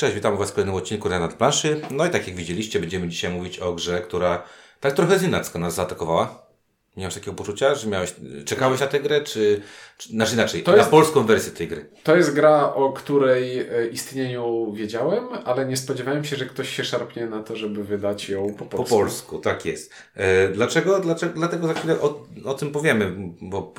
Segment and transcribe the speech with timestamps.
[0.00, 1.80] Cześć, witam Was w kolejnym odcinku na planszy.
[1.90, 4.42] No i tak jak widzieliście, będziemy dzisiaj mówić o grze, która
[4.80, 6.49] tak trochę znienacka nas zaatakowała.
[6.96, 8.14] Masz takiego poczucia, że miałeś,
[8.44, 9.62] czekałeś na tę grę, czy,
[9.98, 11.90] czy znaczy inaczej, to na jest, polską wersję tej gry?
[12.02, 16.84] To jest gra, o której e, istnieniu wiedziałem, ale nie spodziewałem się, że ktoś się
[16.84, 18.76] szarpnie na to, żeby wydać ją po polsku.
[18.76, 19.92] Po polsku, tak jest.
[20.14, 20.98] E, dlaczego?
[20.98, 21.32] Dlaczego?
[21.34, 23.12] Dlatego za chwilę o, o tym powiemy,
[23.42, 23.74] bo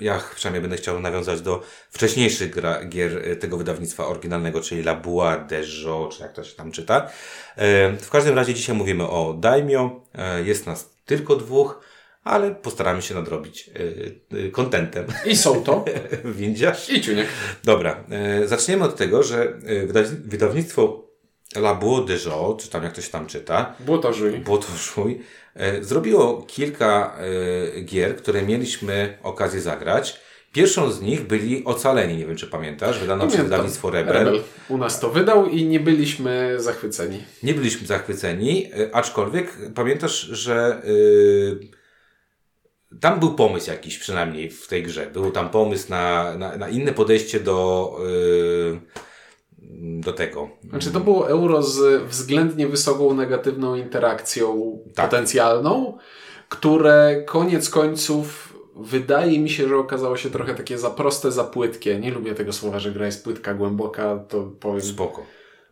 [0.00, 4.94] ja przynajmniej będę chciał nawiązać do wcześniejszych gra, gier e, tego wydawnictwa oryginalnego, czyli La
[4.94, 7.10] Bois de Jo, czy jak to się tam czyta.
[8.00, 10.00] w każdym razie dzisiaj mówimy o Daimyo.
[10.44, 11.93] jest nas tylko dwóch
[12.24, 13.70] ale postaramy się nadrobić
[14.52, 15.06] kontentem.
[15.24, 15.84] Yy, I są to.
[16.38, 16.90] Windziarz.
[16.90, 17.26] I Ciuniek.
[17.64, 18.04] Dobra,
[18.40, 19.52] yy, zaczniemy od tego, że
[20.24, 21.04] wydawnictwo
[21.56, 21.80] La
[22.26, 23.74] Jo, czy tam jak to się tam czyta.
[23.80, 24.32] Błotożuj.
[24.32, 25.20] Błotożuj.
[25.80, 27.16] Zrobiło kilka
[27.84, 30.20] gier, które mieliśmy okazję zagrać.
[30.52, 34.14] Pierwszą z nich byli Ocaleni, nie wiem czy pamiętasz, wydano przez wydawnictwo Rebel.
[34.14, 34.40] Rebel.
[34.68, 37.22] U nas to wydał i nie byliśmy zachwyceni.
[37.42, 41.83] Nie byliśmy zachwyceni, aczkolwiek pamiętasz, że yy,
[43.00, 45.10] tam był pomysł jakiś przynajmniej w tej grze.
[45.12, 48.80] Był tam pomysł na, na, na inne podejście do, yy,
[50.00, 50.48] do tego.
[50.70, 55.10] Znaczy to było euro z względnie wysoką negatywną interakcją tak.
[55.10, 55.98] potencjalną,
[56.48, 62.00] które koniec końców wydaje mi się, że okazało się trochę takie za proste, za płytkie.
[62.00, 64.82] Nie lubię tego słowa, że gra jest płytka, głęboka, to powiem...
[64.82, 65.26] Spoko.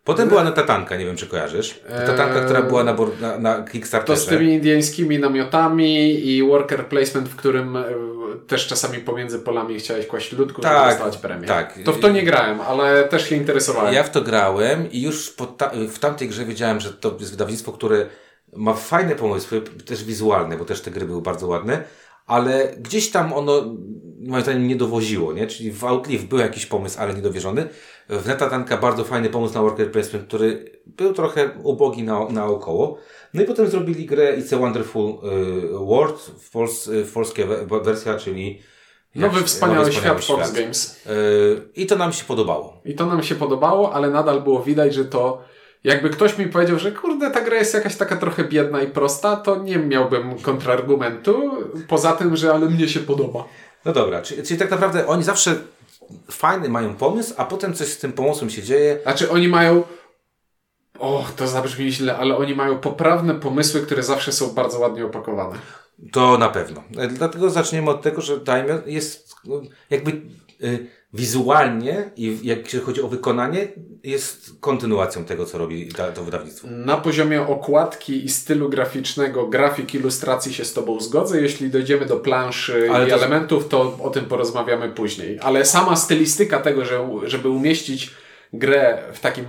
[0.04, 1.80] Potem była na tatanka, nie wiem czy kojarzysz.
[2.06, 4.20] Tatanka, eee, która była na, na, na Kickstarterze.
[4.20, 7.84] To z tymi indyjskimi namiotami i worker placement, w którym e,
[8.46, 11.48] też czasami pomiędzy polami chciałeś kłaść ludku, tak, żeby premię.
[11.48, 11.78] Tak.
[11.84, 13.94] To w to nie grałem, ale też się interesowałem.
[13.94, 17.72] Ja w to grałem i już ta w tamtej grze wiedziałem, że to jest wydawnictwo,
[17.72, 18.06] które
[18.56, 21.84] ma fajne pomysły, też wizualne, bo też te gry były bardzo ładne,
[22.26, 23.76] ale gdzieś tam ono
[24.20, 25.46] moim zdaniem nie dowoziło, nie?
[25.46, 27.68] Czyli w Outlive był jakiś pomysł, ale niedowierzony.
[28.08, 32.98] W Netatanka bardzo fajny pomysł na worker placement, który był trochę ubogi na, naokoło.
[33.34, 37.46] No i potem zrobili grę It's a Wonderful y, World, w, pols, w polskie
[37.84, 38.62] wersja, czyli
[39.14, 41.06] Nowy jak, wspaniały, nowy wspaniały świat, Fox Games.
[41.06, 42.80] Y, I to nam się podobało.
[42.84, 45.42] I to nam się podobało, ale nadal było widać, że to
[45.84, 49.36] jakby ktoś mi powiedział, że kurde, ta gra jest jakaś taka trochę biedna i prosta,
[49.36, 51.50] to nie miałbym kontrargumentu,
[51.88, 53.44] poza tym, że ale mnie się podoba.
[53.84, 55.54] No dobra, czyli, czyli tak naprawdę oni zawsze
[56.30, 58.98] fajny mają pomysł, a potem coś z tym pomysłem się dzieje.
[59.02, 59.82] Znaczy oni mają
[60.98, 65.58] o, to zabrzmi źle, ale oni mają poprawne pomysły, które zawsze są bardzo ładnie opakowane.
[66.12, 66.82] To na pewno.
[66.98, 70.10] E, dlatego zaczniemy od tego, że Daimler jest no, jakby
[70.62, 73.68] y, wizualnie i się chodzi o wykonanie,
[74.04, 76.68] jest kontynuacją tego, co robi to wydawnictwo.
[76.70, 81.40] Na poziomie okładki i stylu graficznego, grafik, ilustracji się z Tobą zgodzę.
[81.40, 83.16] Jeśli dojdziemy do planszy Ale i to...
[83.16, 85.38] elementów, to o tym porozmawiamy później.
[85.42, 88.10] Ale sama stylistyka tego, że, żeby umieścić
[88.52, 89.44] grę w takim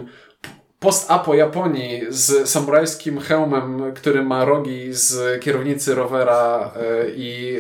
[0.84, 7.60] post-apo Japonii z samurajskim hełmem, który ma rogi z kierownicy rowera e, i,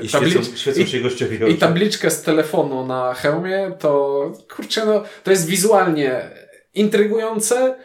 [0.00, 5.02] e, I, tablicz, świecą, świecą i, i tabliczkę z telefonu na hełmie, to kurczę, no,
[5.24, 6.30] to jest wizualnie
[6.74, 7.78] intrygujące,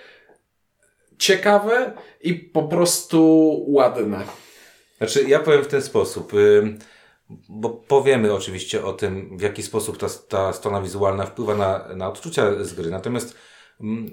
[1.17, 3.19] ciekawe i po prostu
[3.67, 4.23] ładne.
[4.97, 6.33] Znaczy, ja powiem w ten sposób,
[7.49, 12.09] bo powiemy oczywiście o tym, w jaki sposób ta, ta strona wizualna wpływa na, na
[12.09, 12.89] odczucia z gry.
[12.89, 13.35] Natomiast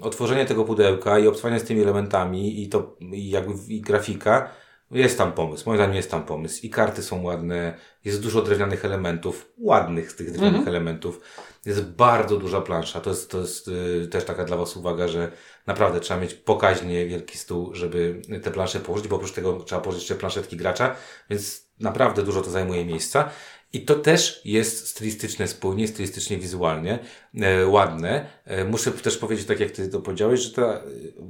[0.01, 4.49] otworzenie tego pudełka i obcowanie z tymi elementami i to i jakby i grafika,
[4.91, 5.63] jest tam pomysł.
[5.65, 6.65] Moim zdaniem jest tam pomysł.
[6.65, 10.75] I karty są ładne, jest dużo drewnianych elementów, ładnych z tych drewnianych mhm.
[10.75, 11.21] elementów.
[11.65, 13.01] Jest bardzo duża plansza.
[13.01, 15.31] To jest, to jest yy, też taka dla Was uwaga, że
[15.65, 20.01] naprawdę trzeba mieć pokaźnie wielki stół, żeby te plansze położyć, bo oprócz tego trzeba położyć
[20.01, 20.95] jeszcze planszetki gracza,
[21.29, 23.29] więc naprawdę dużo to zajmuje miejsca.
[23.73, 26.99] I to też jest stylistyczne spójnie, stylistycznie, wizualnie
[27.41, 28.25] e, ładne.
[28.45, 30.81] E, muszę też powiedzieć, tak jak ty to powiedziałeś, że ta,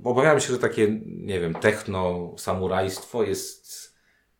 [0.03, 3.93] obawiam się, że takie, nie wiem, techno, samurajstwo jest,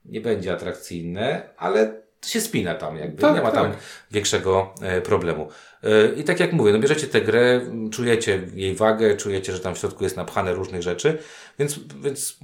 [0.05, 3.79] nie będzie atrakcyjne, ale się spina tam jakby, tak, nie ma tam tak.
[4.11, 5.47] większego e, problemu.
[5.83, 9.75] E, I tak jak mówię, no bierzecie tę grę, czujecie jej wagę, czujecie, że tam
[9.75, 11.17] w środku jest napchane różnych rzeczy,
[11.59, 12.37] więc, więc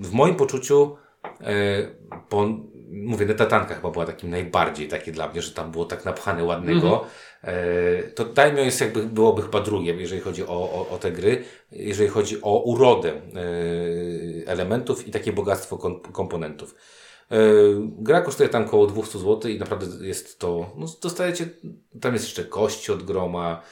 [0.00, 0.96] w moim poczuciu
[1.40, 1.86] e,
[2.28, 2.46] po
[2.90, 6.88] mówię, Netatanka chyba była takim najbardziej takie dla mnie, że tam było tak napchane ładnego.
[6.88, 7.08] Mm -hmm.
[7.42, 11.44] e, to Daimyo jest jakby, byłoby chyba drugie, jeżeli chodzi o, o, o te gry,
[11.72, 13.20] jeżeli chodzi o urodę e,
[14.46, 16.74] elementów i takie bogactwo kom komponentów.
[17.98, 21.48] Gra kosztuje tam około 200 zł i naprawdę jest to, no dostajecie,
[22.00, 23.62] tam jest jeszcze kości od groma,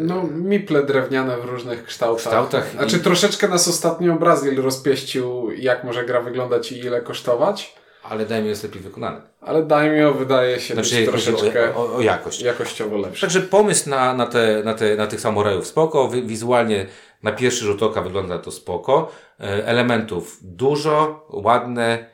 [0.00, 2.24] no, miple drewniane w różnych kształtach.
[2.24, 3.00] kształtach Znaczy, i...
[3.00, 7.74] troszeczkę nas ostatnio Brazil rozpieścił, jak może gra wyglądać i ile kosztować.
[8.02, 9.20] Ale Daimyo jest lepiej wykonany.
[9.40, 12.42] Ale Daimyo wydaje się znaczy, być troszeczkę o, o, jakość.
[12.42, 13.20] jakościowo lepszy.
[13.20, 16.86] Także pomysł na, na, te, na, te, na tych samurajów spoko, wizualnie
[17.22, 19.12] na pierwszy rzut oka wygląda to spoko.
[19.40, 22.10] E, elementów dużo, ładne.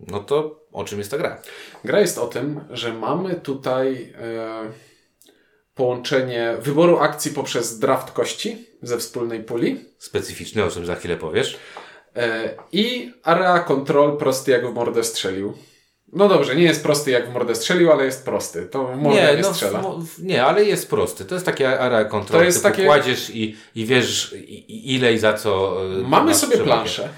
[0.00, 1.38] No to o czym jest ta gra?
[1.84, 4.93] Gra jest o tym, że mamy tutaj e,
[5.74, 9.84] połączenie wyboru akcji poprzez draft kości ze wspólnej puli.
[9.98, 11.58] Specyficzny, o czym za chwilę powiesz.
[12.16, 15.54] E, I area control prosty jak w mordę strzelił.
[16.12, 18.66] No dobrze, nie jest prosty jak w mordę strzelił, ale jest prosty.
[18.66, 19.82] To mordę nie, nie no, strzela.
[19.82, 21.24] W, nie, ale jest prosty.
[21.24, 22.40] To jest takie area control.
[22.40, 22.84] To jest takie...
[22.84, 25.80] kładziesz i, i wiesz i, ile i za co.
[25.84, 27.08] E, Mamy sobie planszę.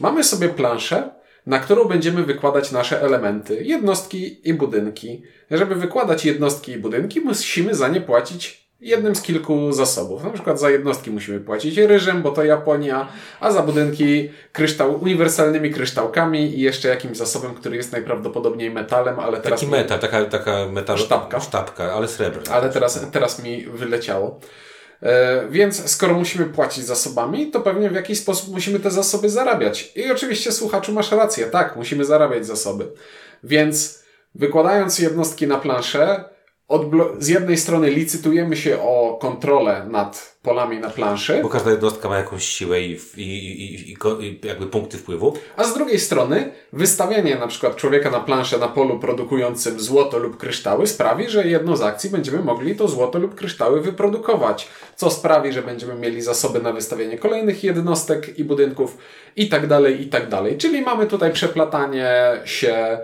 [0.00, 1.10] Mamy sobie planszę,
[1.46, 5.22] na którą będziemy wykładać nasze elementy, jednostki i budynki.
[5.50, 10.24] Żeby wykładać jednostki i budynki, musimy za nie płacić jednym z kilku zasobów.
[10.24, 13.08] Na przykład za jednostki musimy płacić ryżem, bo to Japonia,
[13.40, 19.40] a za budynki kryształ, uniwersalnymi kryształkami i jeszcze jakimś zasobem, który jest najprawdopodobniej metalem, ale
[19.40, 19.60] teraz...
[19.60, 20.98] Taki metal, taka, taka metal...
[20.98, 21.40] Sztabka.
[21.40, 22.54] Sztabka, ale srebrna.
[22.54, 24.40] Ale teraz, teraz mi wyleciało.
[25.02, 29.92] E, więc skoro musimy płacić zasobami, to pewnie w jakiś sposób musimy te zasoby zarabiać.
[29.96, 32.86] I oczywiście słuchaczu masz rację, tak, musimy zarabiać zasoby.
[33.44, 34.02] Więc
[34.34, 36.24] wykładając jednostki na planszę,
[37.18, 41.40] z jednej strony licytujemy się o kontrolę nad polami na planszy.
[41.42, 45.34] Bo każda jednostka ma jakąś siłę i, i, i, i, jakby punkty wpływu.
[45.56, 50.36] A z drugiej strony wystawianie na przykład człowieka na planszę na polu produkującym złoto lub
[50.36, 54.68] kryształy sprawi, że jedną z akcji będziemy mogli to złoto lub kryształy wyprodukować.
[54.96, 58.98] Co sprawi, że będziemy mieli zasoby na wystawienie kolejnych jednostek i budynków
[59.36, 60.58] i tak dalej, i tak dalej.
[60.58, 62.12] Czyli mamy tutaj przeplatanie
[62.44, 62.98] się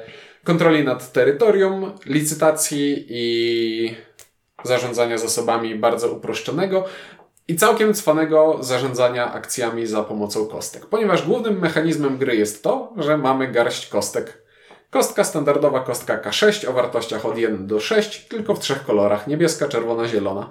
[0.46, 3.94] kontroli nad terytorium, licytacji i
[4.64, 6.84] zarządzania zasobami bardzo uproszczonego
[7.48, 10.86] i całkiem cwanego zarządzania akcjami za pomocą kostek.
[10.86, 14.42] Ponieważ głównym mechanizmem gry jest to, że mamy garść kostek.
[14.90, 19.68] Kostka standardowa, kostka K6 o wartościach od 1 do 6, tylko w trzech kolorach: niebieska,
[19.68, 20.50] czerwona, zielona.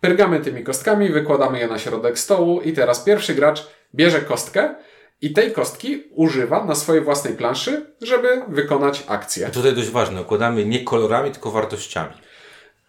[0.00, 4.74] Pyrgamy tymi kostkami, wykładamy je na środek stołu i teraz pierwszy gracz bierze kostkę
[5.20, 9.48] i tej kostki używa na swojej własnej planszy, żeby wykonać akcję.
[9.48, 12.14] Tutaj dość ważne, układamy nie kolorami, tylko wartościami.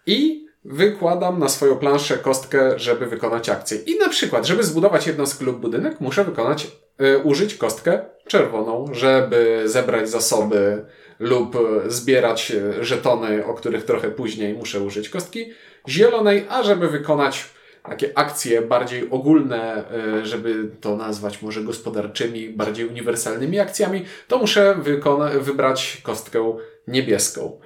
[0.05, 3.77] I wykładam na swoją planszę kostkę, żeby wykonać akcję.
[3.77, 6.67] I na przykład, żeby zbudować jednostkę lub budynek, muszę wykonać,
[7.01, 10.85] y, użyć kostkę czerwoną, żeby zebrać zasoby
[11.19, 11.57] lub
[11.87, 15.45] zbierać y, żetony, o których trochę później muszę użyć kostki
[15.87, 17.45] zielonej, a żeby wykonać
[17.89, 24.75] takie akcje bardziej ogólne, e, żeby to nazwać może gospodarczymi, bardziej uniwersalnymi akcjami, to muszę
[25.39, 26.57] wybrać kostkę
[26.87, 27.59] niebieską.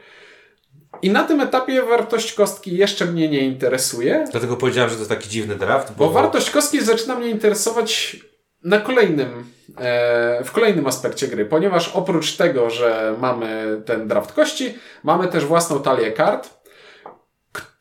[1.01, 4.25] I na tym etapie wartość kostki jeszcze mnie nie interesuje.
[4.31, 5.93] Dlatego powiedziałem, że to taki dziwny draft.
[5.97, 8.17] Bo, bo wartość kostki zaczyna mnie interesować
[8.63, 9.45] na kolejnym,
[9.77, 14.73] e, w kolejnym aspekcie gry, ponieważ oprócz tego, że mamy ten draft kości,
[15.03, 16.60] mamy też własną talię kart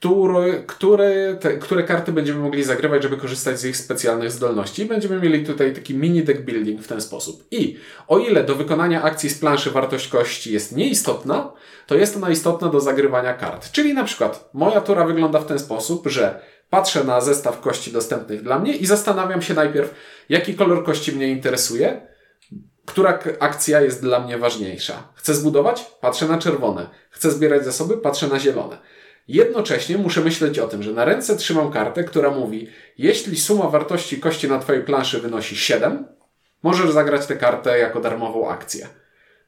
[0.00, 4.84] które, które, te, które karty będziemy mogli zagrywać, żeby korzystać z ich specjalnych zdolności.
[4.84, 7.44] Będziemy mieli tutaj taki mini deck building w ten sposób.
[7.50, 7.76] I
[8.08, 11.52] o ile do wykonania akcji z planszy wartość kości jest nieistotna,
[11.86, 13.70] to jest ona istotna do zagrywania kart.
[13.72, 18.42] Czyli na przykład moja tura wygląda w ten sposób, że patrzę na zestaw kości dostępnych
[18.42, 19.94] dla mnie i zastanawiam się najpierw,
[20.28, 22.00] jaki kolor kości mnie interesuje,
[22.86, 25.08] która akcja jest dla mnie ważniejsza.
[25.14, 25.86] Chcę zbudować?
[26.00, 26.86] Patrzę na czerwone.
[27.10, 27.96] Chcę zbierać zasoby?
[27.96, 28.78] Patrzę na zielone.
[29.28, 32.68] Jednocześnie muszę myśleć o tym, że na ręce trzymam kartę, która mówi,
[32.98, 36.06] jeśli suma wartości kości na Twojej planszy wynosi 7,
[36.62, 38.88] możesz zagrać tę kartę jako darmową akcję.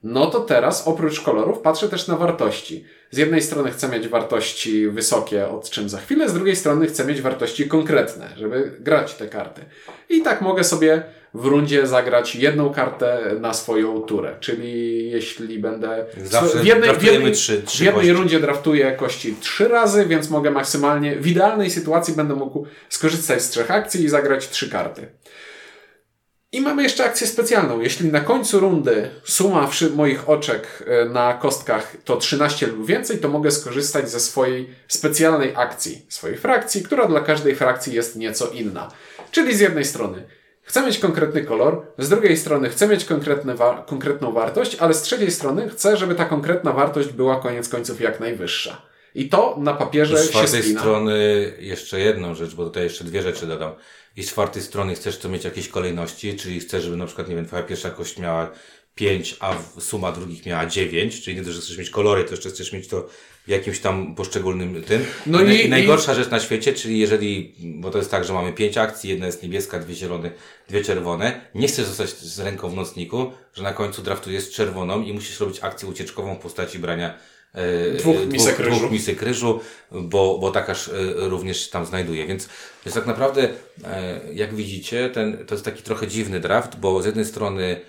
[0.03, 2.85] No to teraz oprócz kolorów patrzę też na wartości.
[3.11, 7.05] Z jednej strony chcę mieć wartości wysokie, od czym za chwilę, z drugiej strony chcę
[7.05, 9.61] mieć wartości konkretne, żeby grać te karty.
[10.09, 11.03] I tak mogę sobie
[11.35, 14.37] w rundzie zagrać jedną kartę na swoją turę.
[14.41, 16.07] Czyli jeśli będę.
[16.25, 20.31] Zawsze w jednej, w jednej, trzy, trzy w jednej rundzie draftuję kości trzy razy, więc
[20.31, 25.07] mogę maksymalnie, w idealnej sytuacji będę mógł skorzystać z trzech akcji i zagrać trzy karty.
[26.53, 27.81] I mamy jeszcze akcję specjalną.
[27.81, 33.29] Jeśli na końcu rundy suma moich oczek e, na kostkach to 13 lub więcej, to
[33.29, 38.91] mogę skorzystać ze swojej specjalnej akcji, swojej frakcji, która dla każdej frakcji jest nieco inna.
[39.31, 40.27] Czyli z jednej strony
[40.63, 43.07] chcę mieć konkretny kolor, z drugiej strony chcę mieć
[43.55, 48.01] wa konkretną wartość, ale z trzeciej strony chcę, żeby ta konkretna wartość była koniec końców
[48.01, 48.83] jak najwyższa.
[49.15, 50.47] I to na papierze się spina.
[50.47, 53.73] Z czwartej strony jeszcze jedną rzecz, bo tutaj jeszcze dwie rzeczy dodam
[54.17, 57.35] i z czwartej strony chcesz to mieć jakieś kolejności, czyli chcesz, żeby na przykład, nie
[57.35, 58.51] wiem, twoja pierwsza kość miała
[58.95, 62.51] 5, a suma drugich miała 9, czyli nie dość, że chcesz mieć kolory, to jeszcze
[62.51, 63.09] chcesz mieć to
[63.47, 65.05] w jakimś tam poszczególnym tym.
[65.27, 66.17] No i, i najgorsza i...
[66.17, 69.43] rzecz na świecie, czyli jeżeli, bo to jest tak, że mamy pięć akcji, jedna jest
[69.43, 70.31] niebieska, dwie zielone,
[70.69, 75.13] dwie czerwone, nie chcesz zostać z ręką w nocniku, że na końcu draftujesz czerwoną i
[75.13, 77.19] musisz robić akcję ucieczkową w postaci brania
[77.55, 82.27] e, dwóch, misek, dwóch, dwóch misek ryżu, bo, bo takarz e, również się tam znajduje.
[82.27, 82.49] Więc,
[82.87, 83.49] więc tak naprawdę,
[83.85, 87.81] e, jak widzicie, ten, to jest taki trochę dziwny draft, bo z jednej strony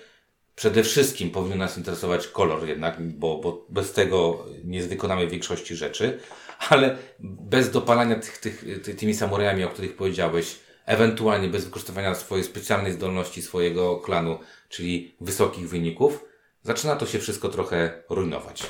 [0.56, 6.20] Przede wszystkim powinien nas interesować kolor jednak, bo, bo bez tego nie wykonamy większości rzeczy,
[6.68, 12.44] ale bez dopalania tych, tych, ty, tymi samurajami, o których powiedziałeś, ewentualnie bez wykorzystywania swojej
[12.44, 16.24] specjalnej zdolności swojego klanu, czyli wysokich wyników,
[16.62, 18.62] zaczyna to się wszystko trochę rujnować.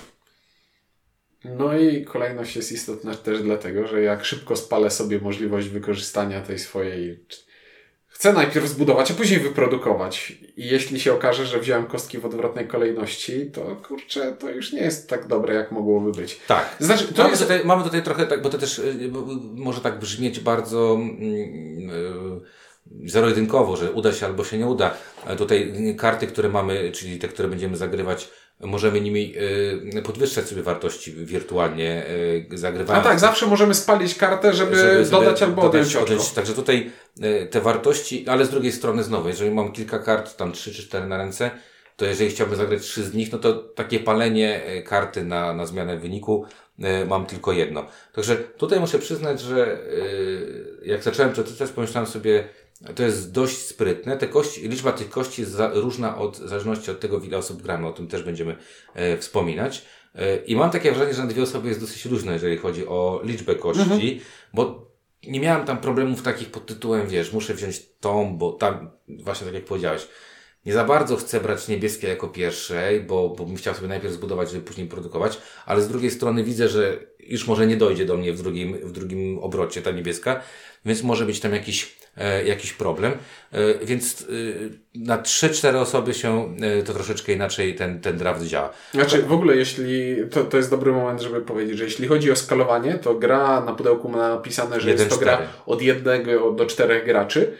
[1.44, 6.58] No i kolejność jest istotna też dlatego, że jak szybko spalę sobie możliwość wykorzystania tej
[6.58, 7.24] swojej
[8.14, 10.32] chcę najpierw zbudować, a później wyprodukować.
[10.56, 14.80] I jeśli się okaże, że wziąłem kostki w odwrotnej kolejności, to kurczę, to już nie
[14.80, 16.40] jest tak dobre, jak mogłoby być.
[16.46, 16.76] Tak.
[16.80, 17.42] Znaczy, mamy, jest...
[17.42, 19.10] tutaj, mamy tutaj trochę tak, bo to też y,
[19.54, 24.94] może tak brzmieć bardzo yy, zero-jedynkowo, że uda się albo się nie uda.
[25.38, 28.30] Tutaj karty, które mamy, czyli te, które będziemy zagrywać,
[28.60, 29.34] możemy nimi
[29.96, 32.06] y, podwyższać sobie wartości wirtualnie,
[32.52, 33.04] y, zagrywając.
[33.04, 36.90] No tak, zawsze możemy spalić kartę, żeby, żeby dodać albo odjąć, odjąć Także tutaj
[37.24, 40.82] y, te wartości, ale z drugiej strony znowu, jeżeli mam kilka kart, tam trzy czy
[40.82, 41.50] cztery na ręce,
[41.96, 45.98] to jeżeli chciałbym zagrać trzy z nich, no to takie palenie karty na, na zmianę
[45.98, 46.46] wyniku
[47.08, 47.86] mam tylko jedno.
[48.12, 49.78] Także tutaj muszę przyznać, że
[50.84, 52.44] jak zacząłem przeczytać, pomyślałem sobie,
[52.94, 54.16] to jest dość sprytne.
[54.16, 57.38] Te kości, liczba tych kości jest za, różna od, w zależności od tego, w ile
[57.38, 57.86] osób gramy.
[57.86, 58.56] O tym też będziemy
[58.94, 59.82] e, wspominać.
[60.14, 63.20] E, I mam takie wrażenie, że na dwie osoby jest dosyć różne, jeżeli chodzi o
[63.24, 64.00] liczbę kości, mhm.
[64.54, 64.90] bo
[65.26, 69.54] nie miałem tam problemów takich pod tytułem, wiesz, muszę wziąć tą, bo tam, właśnie tak
[69.54, 70.08] jak powiedziałeś,
[70.66, 74.50] nie za bardzo chcę brać niebieskie jako pierwszej, bo, bo bym chciał sobie najpierw zbudować,
[74.50, 78.32] żeby później produkować, ale z drugiej strony widzę, że już może nie dojdzie do mnie
[78.32, 80.40] w drugim, w drugim obrocie ta niebieska,
[80.84, 83.12] więc może być tam jakiś E, jakiś problem.
[83.52, 84.24] E, więc e,
[84.94, 88.72] na 3-4 osoby się to troszeczkę inaczej ten, ten draft działa.
[88.92, 92.36] Znaczy w ogóle jeśli, to, to jest dobry moment, żeby powiedzieć, że jeśli chodzi o
[92.36, 95.36] skalowanie, to gra na pudełku ma napisane, że 1, jest to 4.
[95.36, 97.56] gra od jednego do czterech graczy,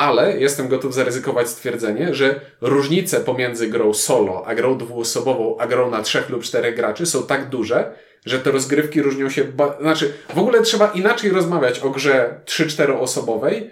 [0.00, 5.90] ale jestem gotów zaryzykować stwierdzenie, że różnice pomiędzy grą solo, a grą dwuosobową, a grą
[5.90, 7.92] na trzech lub czterech graczy są tak duże,
[8.26, 9.44] że te rozgrywki różnią się,
[9.80, 13.70] znaczy w ogóle trzeba inaczej rozmawiać o grze 3-4 osobowej,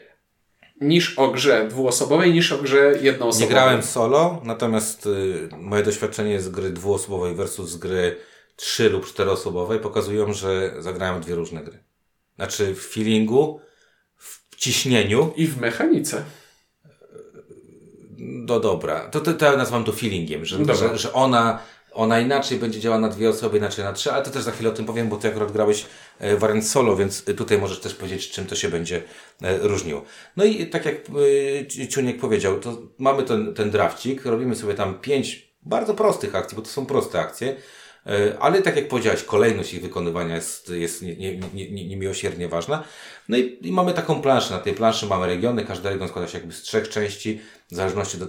[0.80, 3.48] niż o grze dwuosobowej, niż o grze jednoosobowej.
[3.48, 8.16] Nie grałem solo, natomiast y, moje doświadczenie z gry dwuosobowej versus gry
[8.56, 11.78] trzy lub czteroosobowej pokazują, że zagrałem dwie różne gry.
[12.36, 13.60] Znaczy w feelingu,
[14.58, 15.32] ciśnieniu.
[15.36, 16.24] I w mechanice.
[18.18, 21.58] No dobra, to, to, to ja nazywam to feelingiem, że, że, że ona
[21.98, 24.70] ona inaczej będzie działała na dwie osoby, inaczej na trzy, ale to też za chwilę
[24.70, 25.86] o tym powiem, bo ty akurat grałeś
[26.18, 29.02] e, wariant solo, więc tutaj możesz też powiedzieć, czym to się będzie
[29.42, 30.04] e, różniło.
[30.36, 30.94] No i tak jak
[31.80, 36.56] e, Ciuniek powiedział, to mamy ten, ten drafcik, robimy sobie tam pięć bardzo prostych akcji,
[36.56, 37.56] bo to są proste akcje,
[38.40, 41.02] ale tak jak powiedziałeś, kolejność ich wykonywania jest, jest
[41.52, 42.84] niemiłosiernie nie, nie, nie ważna.
[43.28, 44.54] No i, i, mamy taką planszę.
[44.54, 48.18] Na tej planszy mamy regiony, każdy region składa się jakby z trzech części w zależności
[48.18, 48.26] do,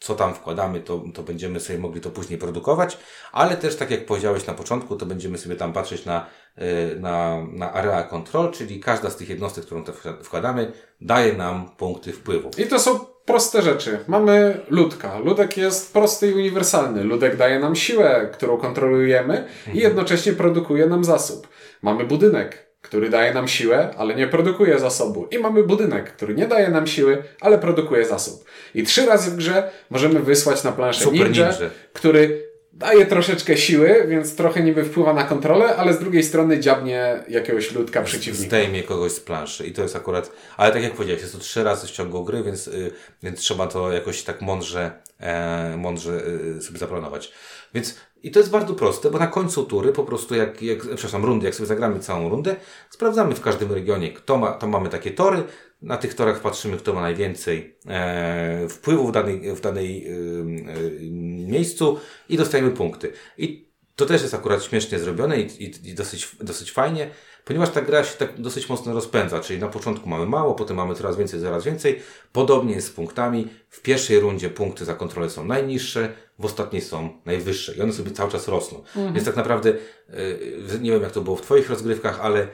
[0.00, 2.98] co tam wkładamy, to, to będziemy sobie mogli to później produkować,
[3.32, 6.26] ale też tak jak powiedziałeś na początku, to będziemy sobie tam patrzeć na,
[6.56, 9.92] e, na, na area control, czyli każda z tych jednostek, którą to
[10.22, 12.50] wkładamy, daje nam punkty wpływu.
[12.58, 13.98] I to są proste rzeczy.
[14.06, 15.18] Mamy ludka.
[15.18, 17.04] Ludek jest prosty i uniwersalny.
[17.04, 19.76] Ludek daje nam siłę, którą kontrolujemy i mhm.
[19.76, 21.48] jednocześnie produkuje nam zasób.
[21.82, 25.28] Mamy budynek który daje nam siłę, ale nie produkuje zasobu.
[25.30, 28.44] I mamy budynek, który nie daje nam siły, ale produkuje zasób.
[28.74, 32.47] I trzy razy w grze możemy wysłać na planszę Super ninja, ninja, który
[32.78, 37.72] daje troszeczkę siły, więc trochę niby wpływa na kontrolę, ale z drugiej strony dziabnie jakiegoś
[37.72, 38.46] ludka przeciwnika.
[38.46, 41.64] Zdejmie kogoś z planszy i to jest akurat, ale tak jak powiedziałeś, jest to trzy
[41.64, 42.92] razy w ciągu gry, więc, yy,
[43.22, 46.22] więc trzeba to jakoś tak mądrze, e, mądrze
[46.54, 47.32] yy, sobie zaplanować.
[47.74, 51.24] Więc i to jest bardzo proste, bo na końcu tury po prostu jak, jak przepraszam,
[51.24, 52.56] rundy, jak sobie zagramy całą rundę,
[52.90, 55.42] sprawdzamy w każdym regionie, kto ma, to mamy takie tory,
[55.82, 61.10] na tych torach patrzymy, kto ma najwięcej e, wpływu w danej, w danej e, e,
[61.50, 63.12] miejscu i dostajemy punkty.
[63.38, 67.10] I to też jest akurat śmiesznie zrobione i, i, i dosyć, dosyć fajnie,
[67.44, 70.94] ponieważ ta gra się tak dosyć mocno rozpędza, czyli na początku mamy mało, potem mamy
[70.94, 72.00] coraz więcej, coraz więcej.
[72.32, 73.48] Podobnie jest z punktami.
[73.68, 78.10] W pierwszej rundzie punkty za kontrolę są najniższe, w ostatniej są najwyższe i one sobie
[78.10, 78.78] cały czas rosną.
[78.78, 79.14] Mhm.
[79.14, 79.72] Więc tak naprawdę,
[80.08, 82.48] yy, nie wiem jak to było w Twoich rozgrywkach, ale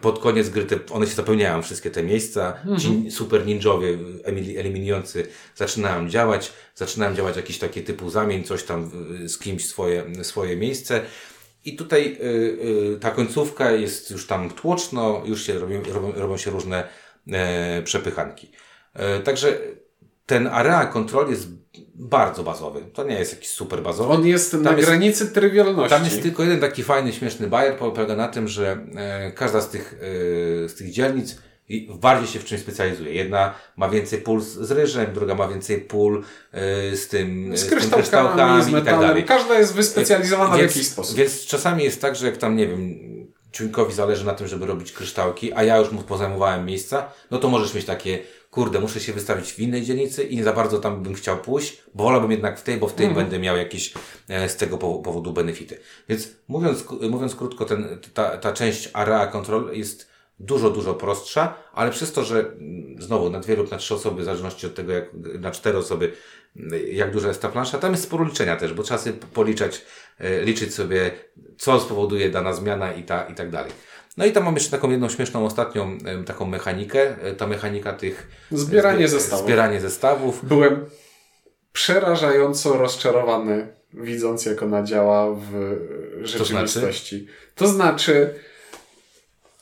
[0.00, 2.54] pod koniec gry te, one się zapełniają, wszystkie te miejsca.
[2.56, 2.80] Mhm.
[2.80, 3.98] Ci super ninjowie
[4.58, 8.90] eliminujący zaczynają działać, zaczynają działać jakieś takie typu zamień, coś tam
[9.26, 11.00] z kimś swoje, swoje miejsce.
[11.64, 12.24] I tutaj y,
[12.94, 16.88] y, ta końcówka jest już tam tłoczno, już się robią, robią, robią się różne
[17.32, 18.50] e, przepychanki.
[18.94, 19.58] E, także
[20.26, 21.48] ten area kontrol jest
[21.94, 22.82] bardzo bazowy.
[22.92, 24.12] To nie jest jakiś super bazowy.
[24.12, 25.96] On jest tam na jest, granicy trywialności.
[25.96, 29.68] Tam jest tylko jeden taki fajny, śmieszny bajer, polega na tym, że e, każda z
[29.68, 29.94] tych,
[30.64, 31.36] e, z tych dzielnic
[32.00, 33.14] bardziej się w czymś specjalizuje.
[33.14, 36.24] Jedna ma więcej pól z ryżem, druga ma więcej pól
[36.92, 38.82] y, z tym z kryształkami, z, z metalem.
[38.82, 39.24] I tak dalej.
[39.24, 41.16] Każda jest wyspecjalizowana więc, w jakiś sposób.
[41.16, 42.98] Więc czasami jest tak, że jak tam, nie wiem,
[43.52, 47.48] Ciuńkowi zależy na tym, żeby robić kryształki, a ja już mu pozajmowałem miejsca, no to
[47.48, 48.18] możesz mieć takie,
[48.56, 51.82] kurde, muszę się wystawić w innej dzielnicy i nie za bardzo tam bym chciał pójść,
[51.94, 53.16] bo wolałbym jednak w tej, bo w tej mm.
[53.16, 53.94] będę miał jakieś
[54.28, 55.78] e, z tego powodu benefity.
[56.08, 60.08] Więc mówiąc, mówiąc krótko, ten, ta, ta część area control jest
[60.38, 64.22] dużo, dużo prostsza, ale przez to, że mm, znowu na dwie lub na trzy osoby,
[64.22, 65.04] w zależności od tego, jak
[65.40, 66.12] na cztery osoby,
[66.56, 69.82] mm, jak duża jest ta plansza, tam jest sporo liczenia też, bo trzeba sobie policzać,
[70.18, 71.10] e, liczyć sobie,
[71.58, 73.72] co spowoduje dana zmiana i, ta, i tak dalej.
[74.16, 78.28] No i tam mam jeszcze taką jedną śmieszną ostatnią taką mechanikę, e, ta mechanika tych...
[78.50, 79.44] Zbieranie zestawów.
[79.44, 80.44] Zbieranie zestawów.
[80.44, 80.86] Byłem
[81.72, 85.76] przerażająco rozczarowany, widząc jak ona działa w
[86.22, 87.26] rzeczywistości.
[87.26, 88.34] To znaczy, to znaczy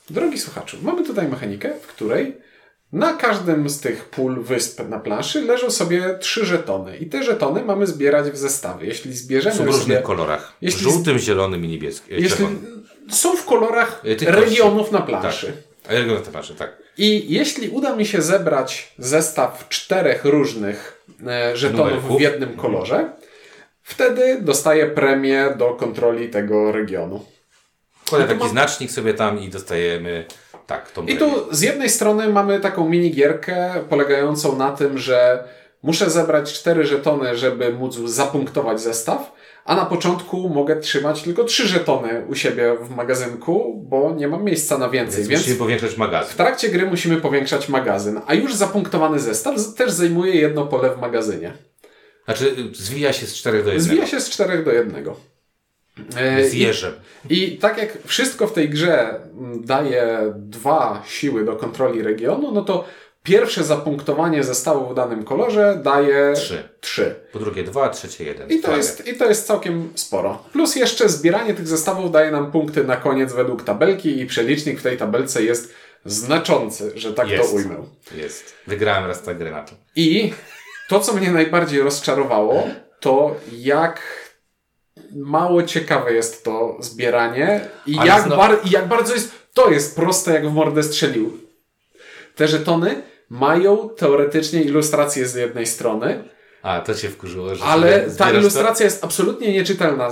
[0.09, 2.37] Drogi słuchaczu, mamy tutaj mechanikę, w której
[2.95, 6.97] na każdym z tych pól wysp na planszy leżą sobie trzy żetony.
[6.97, 8.87] I te żetony mamy zbierać w zestawie.
[8.87, 9.55] Jeśli zbierzemy.
[9.55, 10.53] Są w różnych kolorach.
[10.61, 12.17] Jeśli, żółtym, zielonym i niebieskim.
[12.19, 12.45] Jeśli
[13.09, 15.53] są w kolorach e, regionów na planszy.
[15.83, 15.91] Tak.
[15.91, 16.77] Regionów na planszy, tak.
[16.97, 22.17] I jeśli uda mi się zebrać zestaw czterech różnych e, żetonów Numerków.
[22.17, 23.09] w jednym kolorze,
[23.83, 27.25] wtedy dostaję premię do kontroli tego regionu.
[28.09, 28.47] Kładę taki ma...
[28.49, 30.25] znacznik sobie tam i dostajemy
[30.67, 35.43] tak I tu z jednej strony mamy taką minigierkę polegającą na tym, że
[35.83, 39.31] muszę zebrać cztery żetony, żeby móc zapunktować zestaw,
[39.65, 44.43] a na początku mogę trzymać tylko trzy żetony u siebie w magazynku, bo nie mam
[44.43, 45.17] miejsca na więcej.
[45.17, 46.33] Więc, więc musimy powiększać magazyn.
[46.33, 51.01] W trakcie gry musimy powiększać magazyn, a już zapunktowany zestaw też zajmuje jedno pole w
[51.01, 51.53] magazynie.
[52.25, 53.93] Znaczy zwija się z czterech do jednego.
[53.93, 55.15] Zwija się z czterech do jednego.
[56.17, 56.93] E, z jeżem.
[57.29, 59.19] I, I, tak jak wszystko w tej grze
[59.61, 62.85] daje dwa siły do kontroli regionu, no to
[63.23, 66.69] pierwsze zapunktowanie zestawu w danym kolorze daje trzy.
[66.81, 67.15] trzy.
[67.33, 68.49] Po drugie dwa, trzecie jeden.
[68.49, 70.43] I to, jest, I to jest całkiem sporo.
[70.53, 74.83] Plus jeszcze zbieranie tych zestawów daje nam punkty na koniec według tabelki i przelicznik w
[74.83, 75.73] tej tabelce jest
[76.05, 77.49] znaczący, że tak jest.
[77.49, 77.75] to ujmę.
[78.15, 78.53] Jest.
[78.67, 79.71] Wygrałem raz tę grę na to.
[79.95, 80.33] I
[80.89, 82.67] to, co mnie najbardziej rozczarowało,
[82.99, 84.24] to jak
[85.15, 88.41] mało ciekawe jest to zbieranie i jak, znowu...
[88.41, 91.37] bar i jak bardzo jest, to jest proste jak w mordę strzelił.
[92.35, 96.23] Te żetony mają teoretycznie ilustrację z jednej strony.
[96.61, 98.83] A, to cię wkurzyło, że Ale ta ilustracja to?
[98.83, 100.09] jest absolutnie nieczytelna.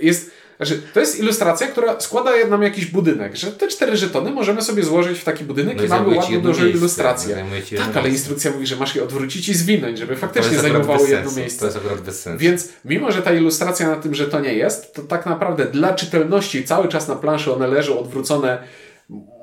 [0.00, 4.62] Jest, znaczy, to jest ilustracja, która składa nam jakiś budynek, że te cztery żetony możemy
[4.62, 7.46] sobie złożyć w taki budynek no i, mamy ładną, dużą ilustrację.
[7.72, 11.32] No tak, ale instrukcja mówi, że masz je odwrócić i zwinąć, żeby faktycznie zajmowało jedno
[11.32, 11.60] miejsce.
[11.60, 12.42] To jest akurat bez sensu.
[12.44, 16.88] Więc mimo, że ta ilustracja na tym żetonie jest, to tak naprawdę dla czytelności cały
[16.88, 18.58] czas na planszy one leżą odwrócone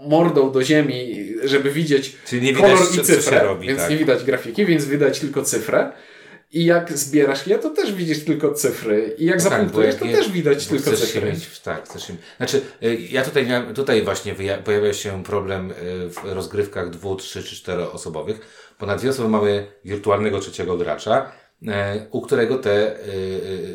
[0.02, 2.16] mordą do ziemi, żeby widzieć
[2.58, 3.44] kolor i cyfrę.
[3.44, 3.90] Robi, więc tak.
[3.90, 5.92] nie widać grafiki, więc widać tylko cyfrę.
[6.56, 9.16] I jak zbierasz je, to też widzisz tylko cyfry.
[9.18, 11.32] I jak no zapunktujesz, to też widać tylko cyfry.
[11.32, 12.18] Mieć, tak, chcesz im...
[12.38, 15.74] Znaczy, y, ja tutaj miałem, tutaj właśnie pojawia się problem y,
[16.10, 18.40] w rozgrywkach dwu, trzy czy cztero osobowych,
[18.80, 21.68] bo na dwie osoby mamy wirtualnego trzeciego gracza, y,
[22.12, 22.96] u którego te,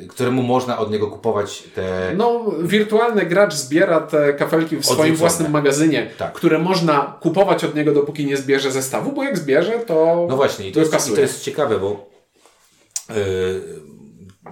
[0.08, 2.12] któremu można od niego kupować te...
[2.16, 6.32] No, wirtualny gracz zbiera te kafelki w swoim własnym magazynie, tak.
[6.32, 10.68] które można kupować od niego, dopóki nie zbierze zestawu, bo jak zbierze, to No właśnie,
[10.68, 12.09] i to, jest, to jest ciekawe, bo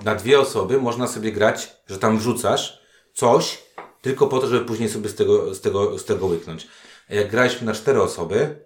[0.05, 2.83] na dwie osoby można sobie grać, że tam wrzucasz
[3.14, 3.62] coś,
[4.03, 6.68] tylko po to, żeby później sobie z tego, z tego, z tego łyknąć.
[7.09, 8.64] Jak graliśmy na cztery osoby,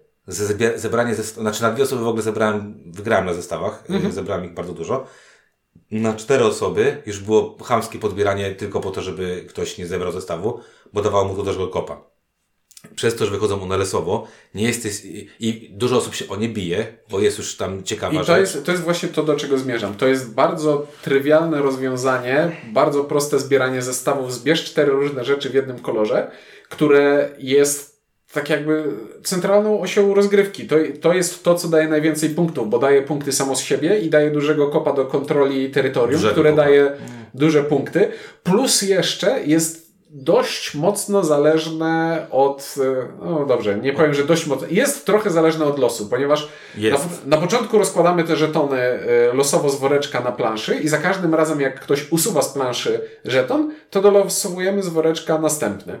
[0.75, 4.13] zebranie, ze, znaczy na dwie osoby w ogóle zebrałem, wygrałem na zestawach, mhm.
[4.13, 5.05] zebrałem ich bardzo dużo.
[5.91, 10.59] Na cztery osoby już było chamskie podbieranie tylko po to, żeby ktoś nie zebrał zestawu,
[10.93, 12.12] bo dawało mu to dużego kopa
[12.95, 16.49] przez to, że wychodzą one lesowo, nie jesteś, i, i dużo osób się o nie
[16.49, 18.39] bije, bo jest już tam ciekawa I to rzecz.
[18.39, 19.93] Jest, to jest właśnie to, do czego zmierzam.
[19.95, 24.33] To jest bardzo trywialne rozwiązanie, bardzo proste zbieranie zestawów.
[24.33, 26.31] Zbierz cztery różne rzeczy w jednym kolorze,
[26.69, 27.93] które jest
[28.33, 28.83] tak jakby
[29.23, 30.67] centralną osią rozgrywki.
[30.67, 34.09] To, to jest to, co daje najwięcej punktów, bo daje punkty samo z siebie i
[34.09, 36.63] daje dużego kopa do kontroli terytorium, Dużego które kopa.
[36.63, 36.91] daje
[37.33, 38.11] duże punkty.
[38.43, 39.82] Plus jeszcze jest
[40.13, 42.75] dość mocno zależne od,
[43.21, 47.37] no dobrze, nie powiem, że dość mocno, jest trochę zależne od losu, ponieważ na, na,
[47.37, 51.79] początku rozkładamy te żetony e, losowo z woreczka na planszy i za każdym razem jak
[51.79, 55.99] ktoś usuwa z planszy żeton, to dolosowujemy z woreczka następny.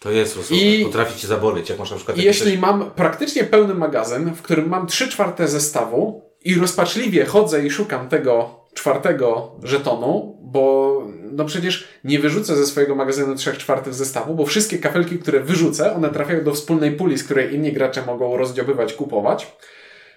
[0.00, 0.64] To jest rozumiem.
[0.64, 2.18] I potrafi cię zaboleć, jak masz na przykład...
[2.18, 2.60] Jeśli coś...
[2.60, 8.08] mam praktycznie pełny magazyn, w którym mam 3 czwarte zestawu i rozpaczliwie chodzę i szukam
[8.08, 14.46] tego czwartego żetonu, bo no przecież nie wyrzucę ze swojego magazynu trzech czwartych zestawu, bo
[14.46, 18.92] wszystkie kafelki, które wyrzucę, one trafiają do wspólnej puli, z której inni gracze mogą rozdziobywać,
[18.92, 19.56] kupować.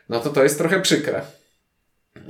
[0.10, 1.22] No to to jest trochę przykre.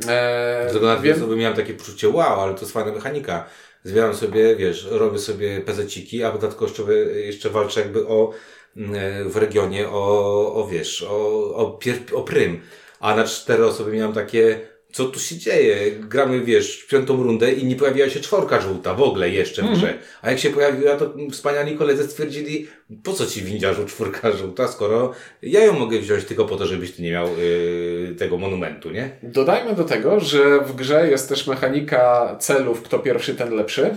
[0.07, 1.37] Eee, Dlatego nawet wiem...
[1.37, 3.45] miałem takie poczucie, wow, ale to jest fajna mechanika.
[3.83, 8.31] Zbieram sobie, wiesz, robię sobie pezeciki, a dodatkowo jeszcze walczę jakby o
[8.77, 12.61] mm, w regionie o, o wiesz, o, o, pier, o prym.
[12.99, 14.59] A na cztery osoby miałem takie
[14.91, 15.91] co tu się dzieje?
[15.91, 19.65] Gramy, wiesz, w piątą rundę i nie pojawiła się czworka żółta w ogóle jeszcze w
[19.65, 19.77] mm.
[19.77, 19.93] grze.
[20.21, 22.67] A jak się pojawiła, to wspaniali koledzy stwierdzili,
[23.03, 26.91] po co ci windziarzu czwórka żółta, skoro ja ją mogę wziąć tylko po to, żebyś
[26.91, 29.09] ty nie miał yy, tego monumentu, nie?
[29.23, 33.95] Dodajmy do tego, że w grze jest też mechanika celów, kto pierwszy, ten lepszy.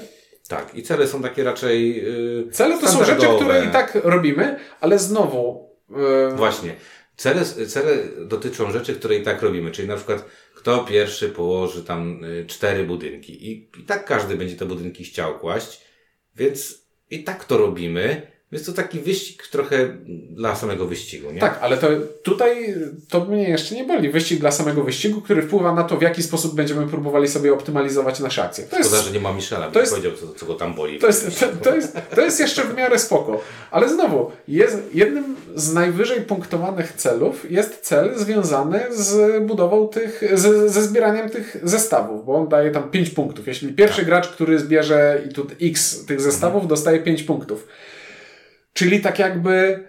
[0.48, 1.96] Tak, i cele są takie raczej.
[1.96, 5.70] Yy, cele to są rzeczy, które i tak robimy, ale znowu.
[5.90, 6.36] Yy...
[6.36, 6.74] Właśnie.
[7.16, 10.24] Cele, cele dotyczą rzeczy, które i tak robimy, czyli na przykład
[10.60, 13.50] kto pierwszy położy tam y, cztery budynki.
[13.50, 15.80] I, I tak każdy będzie te budynki chciał kłaść,
[16.36, 18.29] więc i tak to robimy.
[18.52, 19.88] Jest to taki wyścig trochę
[20.30, 21.40] dla samego wyścigu, nie?
[21.40, 21.88] Tak, ale to
[22.22, 22.74] tutaj
[23.08, 24.10] to mnie jeszcze nie boli.
[24.10, 28.20] Wyścig dla samego wyścigu, który wpływa na to, w jaki sposób będziemy próbowali sobie optymalizować
[28.20, 28.64] nasze akcje.
[28.64, 30.98] To Szkoda, jest, że nie ma Michela, to jest, powiedział, co, co go tam boli.
[30.98, 33.40] To jest, to, to, jest, to jest jeszcze w miarę spoko.
[33.70, 40.72] Ale znowu, jest, jednym z najwyżej punktowanych celów jest cel związany z budową tych, z,
[40.72, 43.46] ze zbieraniem tych zestawów, bo on daje tam 5 punktów.
[43.46, 44.06] Jeśli pierwszy tak.
[44.06, 46.68] gracz, który zbierze i tu x tych zestawów, mhm.
[46.68, 47.66] dostaje 5 punktów.
[48.72, 49.84] Czyli tak jakby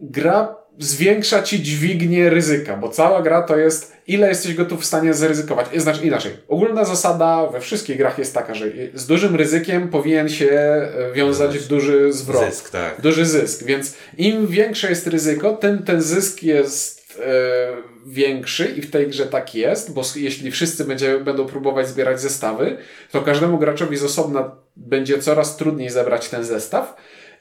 [0.00, 5.14] gra zwiększa ci dźwignię ryzyka, bo cała gra to jest ile jesteś gotów w stanie
[5.14, 5.66] zaryzykować.
[5.76, 10.50] Znaczy inaczej, ogólna zasada we wszystkich grach jest taka, że z dużym ryzykiem powinien się
[10.50, 12.50] e, wiązać duży zwrot.
[12.50, 13.00] Zysk, tak.
[13.00, 18.90] Duży zysk, więc im większe jest ryzyko, tym ten zysk jest e, większy i w
[18.90, 22.76] tej grze tak jest, bo jeśli wszyscy będzie, będą próbować zbierać zestawy,
[23.10, 26.96] to każdemu graczowi z osobna będzie coraz trudniej zebrać ten zestaw,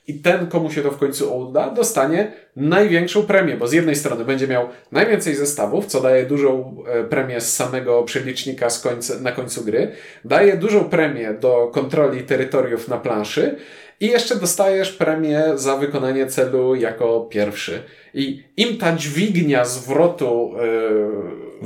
[0.07, 4.25] i ten, komu się to w końcu uda, dostanie największą premię, bo z jednej strony
[4.25, 9.31] będzie miał najwięcej zestawów, co daje dużą e, premię z samego przelicznika z końca, na
[9.31, 9.91] końcu gry,
[10.25, 13.55] daje dużą premię do kontroli terytoriów na planszy
[13.99, 17.81] i jeszcze dostajesz premię za wykonanie celu jako pierwszy.
[18.13, 20.51] I im ta dźwignia zwrotu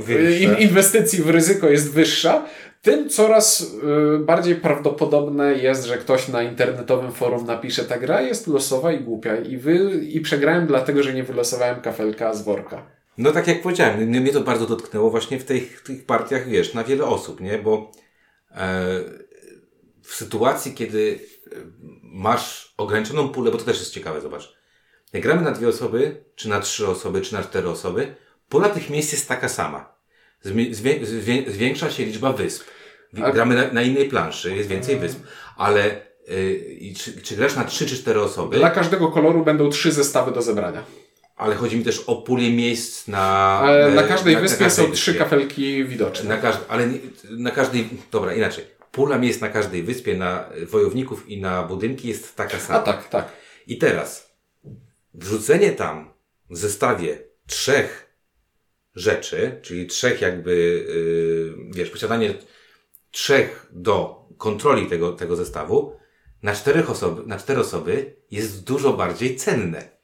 [0.08, 2.44] yy, inwestycji w ryzyko jest wyższa,
[2.82, 8.46] tym coraz y, bardziej prawdopodobne jest, że ktoś na internetowym forum napisze, ta gra jest
[8.46, 12.86] losowa i głupia i, wy, i przegrałem dlatego, że nie wylosowałem kafelka z worka.
[13.18, 16.84] No tak jak powiedziałem, mnie to bardzo dotknęło właśnie w tych, tych partiach, wiesz, na
[16.84, 17.58] wiele osób, nie?
[17.58, 17.90] Bo
[18.50, 19.00] e,
[20.02, 21.20] w sytuacji, kiedy
[21.52, 21.56] e,
[22.02, 24.56] masz ograniczoną pulę, bo to też jest ciekawe, zobacz.
[25.12, 28.14] Jak gramy na dwie osoby, czy na trzy osoby, czy na cztery osoby,
[28.48, 29.99] pula tych miejsc jest taka sama
[31.46, 32.64] zwiększa się liczba wysp.
[33.12, 35.18] Gramy na, na, innej planszy, jest więcej wysp,
[35.56, 38.56] ale yy, czy, czy grasz na 3 czy 4 osoby?
[38.56, 40.84] Dla każdego koloru będą trzy zestawy do zebrania.
[41.36, 43.62] Ale chodzi mi też o pulę miejsc na.
[43.68, 46.28] E, na każdej na, wyspie na każdej są trzy kafelki widoczne.
[46.28, 46.88] Na każd ale
[47.30, 47.88] na każdej.
[48.12, 48.64] Dobra, inaczej.
[48.92, 52.78] Pula miejsc na każdej wyspie, na wojowników i na budynki jest taka sama.
[52.78, 53.32] A tak, tak.
[53.66, 54.34] I teraz
[55.14, 56.12] wrzucenie tam
[56.50, 58.09] w zestawie trzech
[58.94, 60.54] rzeczy, czyli trzech jakby,
[61.58, 62.34] yy, wiesz, posiadanie
[63.10, 65.96] trzech do kontroli tego, tego zestawu
[66.42, 69.99] na czterech osoby, na cztery osoby jest dużo bardziej cenne.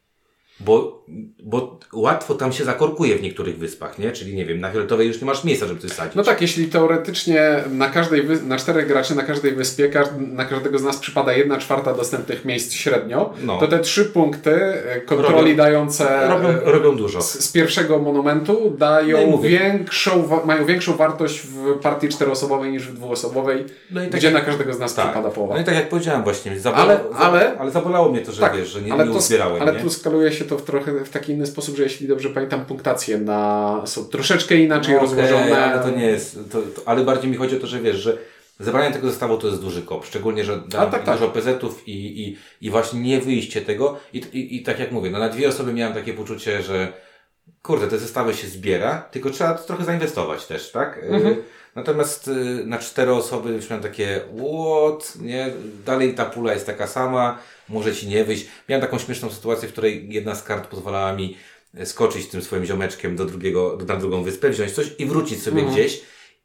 [0.60, 1.04] Bo,
[1.42, 4.12] bo łatwo tam się zakorkuje w niektórych wyspach, nie?
[4.12, 6.14] Czyli nie wiem, na fioletowej już nie masz miejsca, żeby coś sadzić.
[6.14, 10.82] No tak, jeśli teoretycznie na każdej, na czterech graczy na każdej wyspie, na każdego z
[10.82, 13.58] nas przypada jedna czwarta dostępnych miejsc średnio, no.
[13.58, 17.22] to te trzy punkty e, kontroli robią, dające robią, e, robią dużo.
[17.22, 22.94] Z, z, pierwszego monumentu dają no większą, mają większą wartość w partii czteroosobowej niż w
[22.94, 25.04] dwuosobowej, no tak gdzie jak, na każdego z nas tak.
[25.04, 25.54] przypada połowa.
[25.54, 28.56] No i tak jak powiedziałem właśnie, zabolało, ale, ale, ale zabolało mnie to, że tak,
[28.56, 29.62] wiesz, że nie, ale nie uzbierałem.
[29.62, 29.80] Ale nie?
[29.80, 33.18] tu skaluje się to w trochę w taki inny sposób, że jeśli dobrze pamiętam, punktacje
[33.18, 35.52] na, są troszeczkę inaczej no, rozłożone.
[35.52, 37.96] Okay, ale to nie jest, to, to, ale bardziej mi chodzi o to, że wiesz,
[37.96, 38.18] że
[38.60, 41.18] zebranie tego zestawu to jest duży kop, szczególnie, że da tak, tak.
[41.18, 45.10] dużo PZ-ów i, i, i właśnie nie wyjście tego i, i, i tak jak mówię,
[45.10, 46.92] no na dwie osoby miałem takie poczucie, że
[47.62, 51.00] kurde, te zestawy się zbiera, tylko trzeba trochę zainwestować też, tak?
[51.02, 51.36] Mhm.
[51.76, 52.30] Natomiast
[52.64, 55.52] na cztery osoby już miałem takie, what, nie,
[55.86, 58.46] dalej ta pula jest taka sama, może ci nie wyjść.
[58.68, 61.36] Miałem taką śmieszną sytuację, w której jedna z kart pozwalała mi
[61.84, 65.74] skoczyć tym swoim ziomeczkiem do drugiego, na drugą wyspę, wziąć coś i wrócić sobie mhm.
[65.74, 66.02] gdzieś.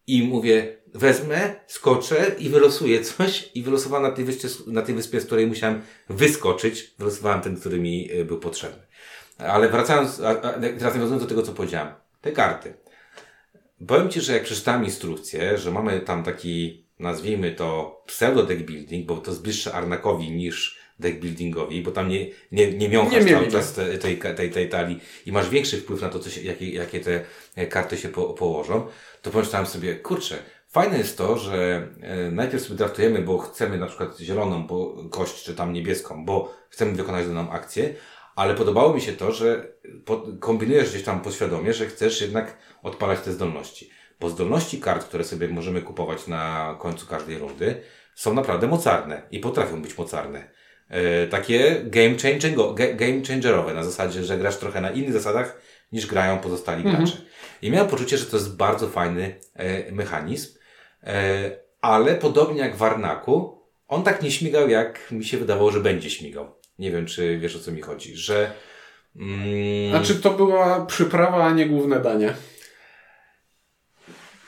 [0.07, 3.49] I mówię, wezmę, skoczę i wylosuję coś.
[3.55, 6.93] I wylosowałem na tej, wyspie, na tej wyspie, z której musiałem wyskoczyć.
[6.99, 8.81] Wylosowałem ten, który mi e, był potrzebny.
[9.37, 11.93] Ale wracając, a, a, teraz nawiązując do tego, co powiedziałem.
[12.21, 12.73] Te karty.
[13.87, 19.05] Powiem Ci, że jak przeczytałem instrukcję, że mamy tam taki, nazwijmy to pseudo deck building,
[19.05, 23.47] bo to jest bliższe Arnakowi niż deckbuildingowi, bo tam nie, nie, nie miąchasz nie cały
[23.47, 26.69] czas tej, tej, tej, tej talii i masz większy wpływ na to, co się, jakie,
[26.69, 27.25] jakie te
[27.69, 28.87] karty się po, położą,
[29.21, 30.37] to pomyślałem sobie, kurczę,
[30.69, 35.43] fajne jest to, że e, najpierw sobie draftujemy, bo chcemy na przykład zieloną bo, kość,
[35.43, 37.93] czy tam niebieską, bo chcemy wykonać daną akcję,
[38.41, 39.67] ale podobało mi się to, że
[40.39, 43.89] kombinujesz gdzieś tam podświadomie, że chcesz jednak odpalać te zdolności.
[44.19, 47.81] Bo zdolności kart, które sobie możemy kupować na końcu każdej rundy,
[48.15, 50.49] są naprawdę mocarne i potrafią być mocarne.
[50.89, 52.57] E, takie game, changing,
[52.95, 57.03] game changerowe, na zasadzie, że grasz trochę na innych zasadach niż grają pozostali mhm.
[57.03, 57.21] gracze.
[57.61, 60.57] I miałem poczucie, że to jest bardzo fajny e, mechanizm,
[61.03, 61.51] e,
[61.81, 66.09] ale podobnie jak w Arnaku, on tak nie śmigał, jak mi się wydawało, że będzie
[66.09, 66.60] śmigał.
[66.81, 68.51] Nie wiem, czy wiesz o co mi chodzi, że...
[69.15, 69.89] Mm...
[69.89, 72.33] Znaczy to była przyprawa, a nie główne danie.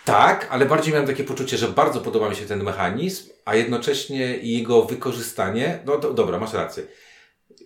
[0.06, 4.38] Tak, ale bardziej miałem takie poczucie, że bardzo podoba mi się ten mechanizm, a jednocześnie
[4.38, 6.84] jego wykorzystanie, no to, dobra, masz rację.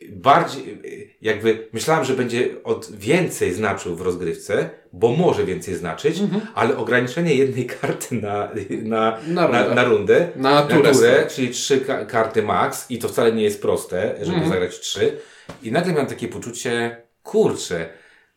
[0.10, 0.82] Bardziej,
[1.22, 6.42] jakby myślałem, że będzie od więcej znaczył w rozgrywce, bo może więcej znaczyć, mhm.
[6.56, 8.52] ale ograniczenie jednej karty na,
[8.84, 12.98] na, na, rundę, na, na, rundę, na turę, turę czyli trzy ka karty max i
[12.98, 14.50] to wcale nie jest proste, żeby mhm.
[14.50, 15.18] zagrać trzy.
[15.64, 17.90] I nagle miałem takie poczucie, kurczę,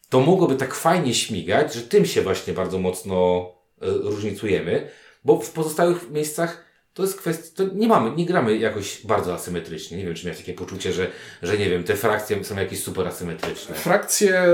[0.09, 3.47] to mogłoby tak fajnie śmigać, że tym się właśnie bardzo mocno
[3.83, 4.89] E, różnicujemy,
[5.25, 9.99] bo w pozostałych miejscach to jest kwestia, to nie mamy, nie gramy jakoś bardzo asymetrycznie.
[9.99, 11.07] Nie wiem, czy miałeś takie poczucie, że,
[11.43, 13.75] że nie wiem, te frakcje są jakieś super asymetryczne.
[13.75, 14.45] Frakcje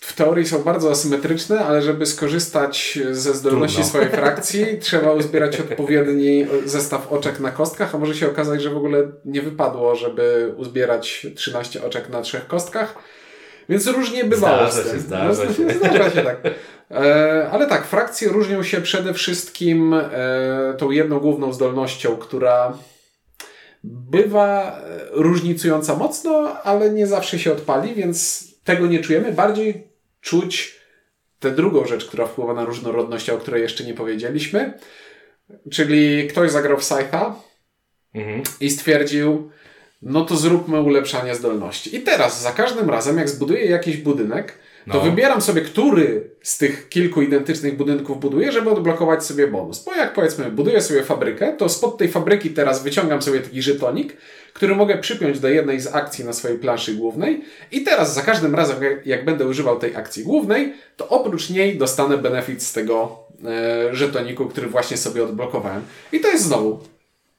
[0.00, 3.90] w teorii są bardzo asymetryczne, ale żeby skorzystać ze zdolności Trudno.
[3.90, 8.76] swojej frakcji, trzeba uzbierać odpowiedni zestaw oczek na kostkach, a może się okazać, że w
[8.76, 12.94] ogóle nie wypadło, żeby uzbierać 13 oczek na trzech kostkach.
[13.68, 14.90] Więc różnie bywało zdarza.
[14.90, 15.78] Się, zdarza no, się.
[15.78, 16.40] Zdarza się, tak.
[16.90, 22.78] E, ale tak, frakcje różnią się przede wszystkim e, tą jedną główną zdolnością, która
[23.84, 29.32] bywa e, różnicująca mocno, ale nie zawsze się odpali, więc tego nie czujemy.
[29.32, 29.88] Bardziej
[30.20, 30.78] czuć
[31.40, 34.78] tę drugą rzecz, która wpływa na różnorodność, o której jeszcze nie powiedzieliśmy.
[35.70, 37.36] Czyli ktoś zagrał w Scytha
[38.14, 38.42] mhm.
[38.60, 39.50] i stwierdził,
[40.02, 41.96] no to zróbmy ulepszanie zdolności.
[41.96, 44.58] I teraz za każdym razem, jak zbuduję jakiś budynek,
[44.92, 45.10] to no.
[45.10, 49.84] wybieram sobie, który z tych kilku identycznych budynków buduję, żeby odblokować sobie bonus.
[49.84, 54.16] Bo jak powiedzmy, buduję sobie fabrykę, to spod tej fabryki teraz wyciągam sobie taki żetonik,
[54.52, 58.54] który mogę przypiąć do jednej z akcji na swojej planszy głównej i teraz za każdym
[58.54, 63.94] razem, jak będę używał tej akcji głównej, to oprócz niej dostanę benefit z tego e,
[63.96, 65.82] żetoniku, który właśnie sobie odblokowałem.
[66.12, 66.80] I to jest znowu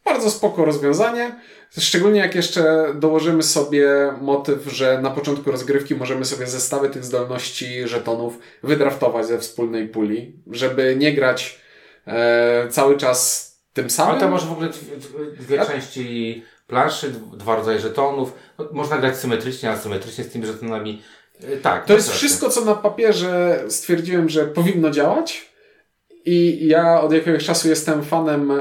[0.09, 1.35] bardzo spoko rozwiązanie.
[1.77, 3.87] Szczególnie jak jeszcze dołożymy sobie
[4.21, 10.33] motyw, że na początku rozgrywki możemy sobie zestawy tych zdolności żetonów wydraftować ze wspólnej puli,
[10.51, 11.59] żeby nie grać
[12.07, 14.11] e, cały czas tym samym.
[14.11, 14.69] Ale to może w ogóle
[15.39, 18.33] dwie części planszy, dwa rodzaje żetonów.
[18.59, 21.01] No, można grać symetrycznie, asymetrycznie z tymi żetonami.
[21.43, 21.85] E, tak.
[21.85, 25.48] To jest wszystko, co na papierze stwierdziłem, że powinno działać.
[26.31, 28.59] I ja od jakiegoś czasu jestem fanem e,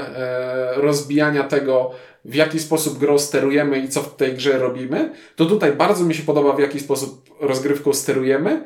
[0.75, 1.91] rozbijania tego,
[2.25, 6.15] w jaki sposób grą sterujemy i co w tej grze robimy, to tutaj bardzo mi
[6.15, 8.63] się podoba, w jaki sposób rozgrywką sterujemy,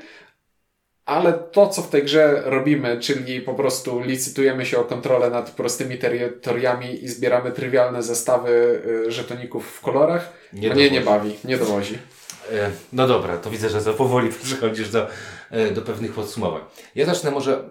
[1.05, 5.51] ale to, co w tej grze robimy, czyli po prostu licytujemy się o kontrolę nad
[5.51, 11.57] prostymi terytoriami i zbieramy trywialne zestawy y, żetoników w kolorach, nie, nie, nie bawi, nie
[11.57, 11.97] dowozi.
[12.51, 15.07] E, no dobra, to widzę, że za powoli przechodzisz do,
[15.51, 16.61] e, do pewnych podsumowań.
[16.95, 17.69] Ja zacznę może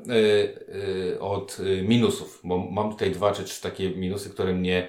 [1.14, 4.88] e, od minusów, bo mam tutaj dwa czy trzy takie minusy, które mnie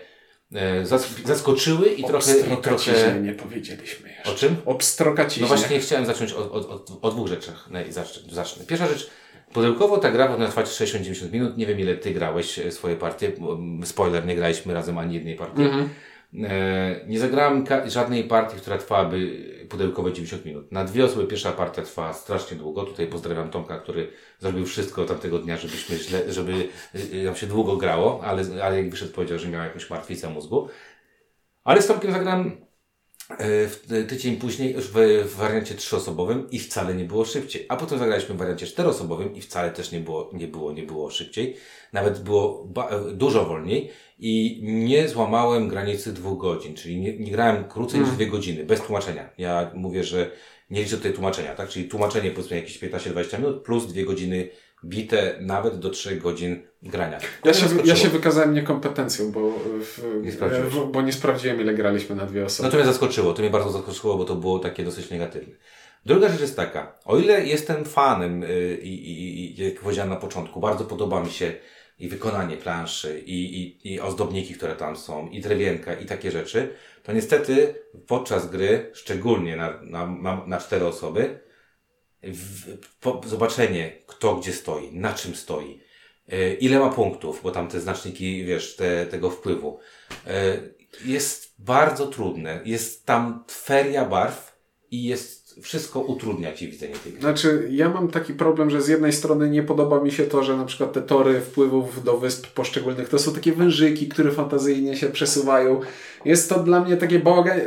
[1.24, 3.20] zaskoczyły i trochę, i trochę...
[3.22, 4.32] nie powiedzieliśmy jeszcze.
[4.32, 4.56] O czym?
[4.66, 5.42] Obstrokaciźnie.
[5.42, 7.70] No właśnie chciałem zacząć od, od, od, od dwóch rzeczach.
[7.72, 7.80] No
[8.32, 8.66] zacznę.
[8.66, 9.10] Pierwsza rzecz,
[9.54, 11.58] pudełkowo ta gra powinna trwać 60-90 minut.
[11.58, 13.32] Nie wiem ile ty grałeś swoje partie.
[13.84, 15.62] Spoiler, nie graliśmy razem ani jednej partii.
[15.62, 15.90] Mhm.
[17.08, 20.72] Nie zagrałem żadnej partii, która trwałaby pudełkowe 90 minut.
[20.72, 22.84] Na dwie osoby pierwsza partia trwa strasznie długo.
[22.84, 26.52] Tutaj pozdrawiam Tomka, który zrobił wszystko tamtego dnia, żebyśmy źle, żeby
[26.96, 30.30] y, y, nam się długo grało, ale, ale jak wyszedł powiedział, że miał jakąś martwicę
[30.30, 30.68] mózgu.
[31.64, 32.66] Ale z Tomkiem zagrałem
[33.40, 37.66] w tydzień później już w, w wariancie trzyosobowym i wcale nie było szybciej.
[37.70, 41.10] A potem zagraliśmy w wariancie czteroosobowym i wcale też nie było, nie było, nie było
[41.10, 41.56] szybciej.
[41.94, 42.68] Nawet było
[43.14, 48.18] dużo wolniej i nie złamałem granicy dwóch godzin, czyli nie, nie grałem krócej niż mm.
[48.18, 49.30] dwie godziny, bez tłumaczenia.
[49.38, 50.32] Ja mówię, że
[50.70, 51.70] nie liczę tutaj tłumaczenia, tak?
[51.70, 54.50] Czyli tłumaczenie powiedzmy jakieś 15-20 minut plus dwie godziny
[54.86, 57.20] bite nawet do 3 godzin grania.
[57.44, 59.52] Ja się, ja się wykazałem niekompetencją, bo,
[59.82, 62.68] w, nie w, bo nie sprawdziłem ile graliśmy na dwie osoby.
[62.68, 65.54] No to mnie zaskoczyło, to mnie bardzo zaskoczyło, bo to było takie dosyć negatywne.
[66.06, 70.16] Druga rzecz jest taka, o ile jestem fanem y, i, i, i jak powiedziałem na
[70.16, 71.54] początku, bardzo podoba mi się
[72.00, 76.74] i wykonanie planszy, i, i, i ozdobniki, które tam są, i drewienka, i takie rzeczy,
[77.04, 77.76] to niestety
[78.08, 81.40] podczas gry, szczególnie na, na, na, cztery osoby,
[82.24, 85.80] w, po, zobaczenie, kto gdzie stoi, na czym stoi,
[86.30, 89.80] e, ile ma punktów, bo tam te znaczniki, wiesz, te, tego wpływu,
[90.28, 90.58] e,
[91.06, 92.62] jest bardzo trudne.
[92.66, 94.60] Jest tam feria barw
[94.92, 97.22] i jest wszystko utrudnia Ci widzenie tej gry.
[97.22, 100.58] Znaczy, ja mam taki problem, że z jednej strony nie podoba mi się to, że
[100.58, 105.10] na przykład te tory wpływów do wysp poszczególnych to są takie wężyki, które fantazyjnie się
[105.10, 105.82] przesuwają.
[106.26, 107.60] Jest to dla mnie takie bałagan...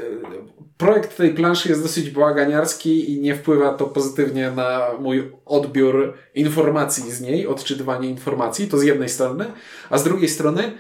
[0.76, 7.10] Projekt tej planszy jest dosyć bałaganiarski i nie wpływa to pozytywnie na mój odbiór informacji
[7.10, 9.44] z niej, odczytywanie informacji, to z jednej strony,
[9.90, 10.72] a z drugiej strony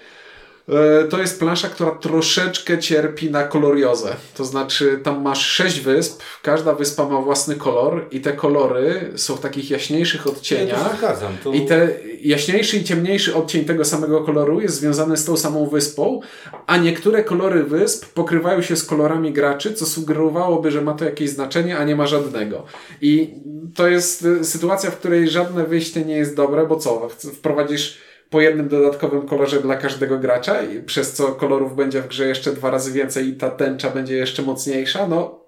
[1.10, 4.16] to jest plansza, która troszeczkę cierpi na koloriozę.
[4.34, 9.36] To znaczy, tam masz sześć wysp, każda wyspa ma własny kolor i te kolory są
[9.36, 11.02] w takich jaśniejszych odcieniach.
[11.02, 11.52] Ja to...
[11.52, 11.88] I te
[12.20, 16.20] jaśniejszy i ciemniejszy odcień tego samego koloru jest związany z tą samą wyspą,
[16.66, 21.30] a niektóre kolory wysp pokrywają się z kolorami graczy, co sugerowałoby, że ma to jakieś
[21.30, 22.64] znaczenie, a nie ma żadnego.
[23.00, 23.34] I
[23.74, 27.08] to jest e, sytuacja, w której żadne wyjście nie jest dobre, bo co?
[27.08, 32.52] Wprowadzisz po jednym dodatkowym kolorze dla każdego gracza, przez co kolorów będzie w grze jeszcze
[32.52, 35.46] dwa razy więcej i ta tęcza będzie jeszcze mocniejsza, no.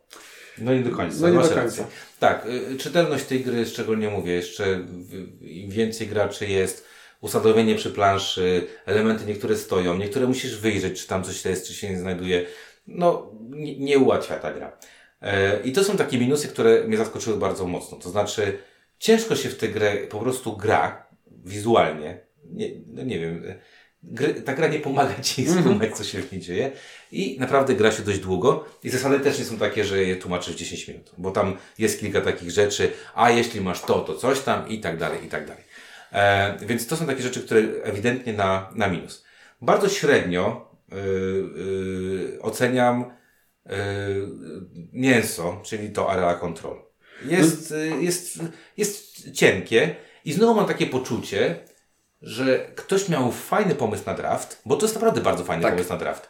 [0.59, 1.17] No nie do końca.
[1.21, 1.85] No nie do końca.
[2.19, 4.87] Tak, y, czytelność tej gry szczególnie mówię, jeszcze
[5.41, 6.87] im więcej graczy jest,
[7.21, 11.91] usadowienie przy planszy, elementy niektóre stoją, niektóre musisz wyjrzeć, czy tam coś jest, czy się
[11.91, 12.47] nie znajduje.
[12.87, 14.79] No, nie, nie ułatwia ta gra.
[15.23, 17.99] E, I to są takie minusy, które mnie zaskoczyły bardzo mocno.
[17.99, 18.59] To znaczy,
[18.99, 21.07] ciężko się w tę grę po prostu gra
[21.45, 23.43] wizualnie, nie, no nie wiem,
[24.03, 25.65] gry, ta gra nie pomaga ci mhm.
[25.65, 26.71] skumać, co się w niej dzieje.
[27.13, 28.65] I naprawdę gra się dość długo.
[28.85, 32.21] I zasady też nie są takie, że je tłumaczysz 10 minut, bo tam jest kilka
[32.21, 35.65] takich rzeczy, a jeśli masz to, to coś tam i tak dalej, i tak dalej.
[36.13, 39.25] E, więc to są takie rzeczy, które ewidentnie na, na minus.
[39.63, 43.05] Bardzo średnio yy, yy, oceniam
[43.67, 43.75] yy,
[44.93, 46.77] mięso, czyli to area control.
[47.25, 47.97] Jest, no.
[47.97, 48.39] jest,
[48.77, 51.59] jest cienkie i znowu mam takie poczucie,
[52.23, 55.73] że ktoś miał fajny pomysł na draft, bo to jest naprawdę bardzo fajny tak.
[55.73, 56.29] pomysł na draft.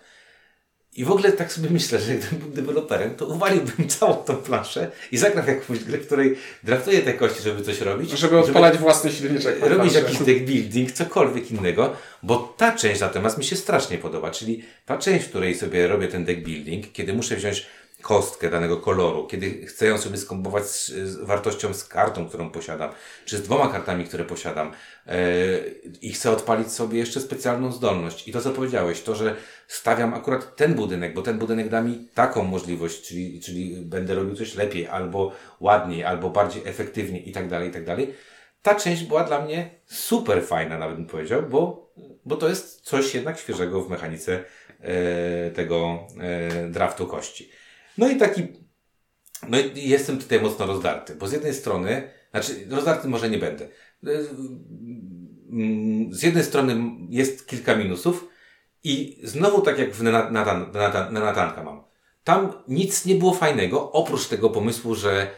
[0.92, 4.90] I w ogóle tak sobie myślę, że gdybym był deweloperem, to uwaliłbym całą tą planszę
[5.12, 8.11] i zagrał jakąś grę, w której draftuję te kości, żeby coś robić.
[8.11, 9.57] Żeby odpalać żeby własny silniczek.
[9.61, 14.31] Robić jakiś deck building, cokolwiek innego, bo ta część natomiast mi się strasznie podoba.
[14.31, 17.66] Czyli ta część, w której sobie robię ten deck building, kiedy muszę wziąć
[18.09, 22.90] kostkę danego koloru, kiedy chcę ją sobie skombować z, z, wartością z kartą, którą posiadam,
[23.25, 24.73] czy z dwoma kartami, które posiadam
[25.07, 25.12] yy,
[26.03, 28.29] i chcę odpalić sobie jeszcze specjalną zdolność.
[28.29, 32.09] I to, co powiedziałeś, to, że stawiam akurat ten budynek, bo ten budynek da mi
[32.14, 37.49] taką możliwość, czyli, czyli będę robił coś lepiej, albo ładniej, albo bardziej efektywnie i tak
[37.49, 38.14] dalej, i tak dalej.
[38.62, 41.92] Ta część była dla mnie super fajna, nawet bym powiedział, bo,
[42.25, 44.44] bo to jest coś jednak świeżego w mechanice
[44.81, 47.51] e, tego e, draftu kości.
[47.99, 48.43] No i taki,
[49.49, 53.69] no i jestem tutaj mocno rozdarty, bo z jednej strony, znaczy rozdarty może nie będę.
[56.11, 56.81] Z jednej strony
[57.11, 58.29] jest kilka minusów
[58.85, 60.03] i znowu tak jak w
[61.13, 61.85] Natanka mam.
[62.25, 65.31] Tam nic nie było fajnego, oprócz tego pomysłu, że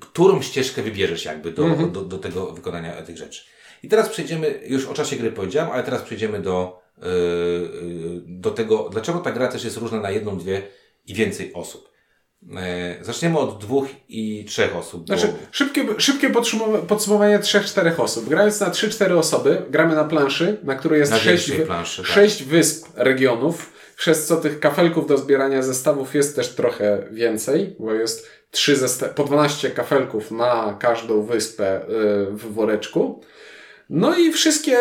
[0.00, 1.92] którą ścieżkę wybierzesz jakby do, mhm.
[1.92, 3.44] do, do tego wykonania tych rzeczy.
[3.82, 8.88] I teraz przejdziemy, już o czasie gry powiedziałem, ale teraz przejdziemy do, yy, do tego,
[8.92, 10.62] dlaczego ta gra też jest różna na jedną, dwie
[11.06, 11.94] i więcej osób.
[12.56, 15.06] E, zaczniemy od dwóch i trzech osób.
[15.06, 15.34] Znaczy, bo...
[15.50, 16.30] szybkie, szybkie
[16.88, 18.28] podsumowanie trzech, czterech osób.
[18.28, 22.10] Grając na trzy, cztery osoby, gramy na planszy, na której jest sześć, planszy, tak.
[22.10, 27.92] sześć wysp regionów, przez co tych kafelków do zbierania zestawów jest też trochę więcej, bo
[27.92, 28.76] jest trzy
[29.14, 31.86] po 12 kafelków na każdą wyspę y,
[32.30, 33.22] w woreczku.
[33.90, 34.76] No i wszystkie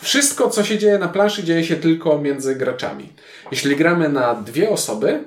[0.00, 3.12] wszystko, co się dzieje na planszy, dzieje się tylko między graczami.
[3.50, 5.24] Jeśli gramy na dwie osoby,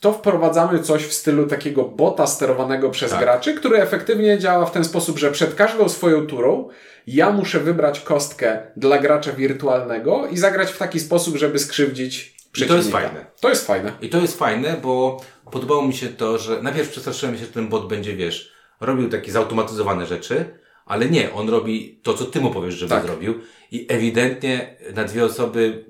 [0.00, 3.20] to wprowadzamy coś w stylu takiego bota sterowanego przez tak.
[3.20, 6.68] graczy, który efektywnie działa w ten sposób, że przed każdą swoją turą
[7.06, 12.66] ja muszę wybrać kostkę dla gracza wirtualnego i zagrać w taki sposób, żeby skrzywdzić I
[12.66, 13.26] to jest fajne.
[13.40, 13.92] To jest fajne.
[14.00, 15.20] I to jest fajne, bo
[15.50, 19.32] podobało mi się to, że najpierw przestraszyłem się, że ten bot będzie, wiesz, robił takie
[19.32, 23.02] zautomatyzowane rzeczy, ale nie, on robi to, co ty mu powiesz, żeby tak.
[23.02, 23.40] zrobił.
[23.70, 25.84] I ewidentnie na dwie osoby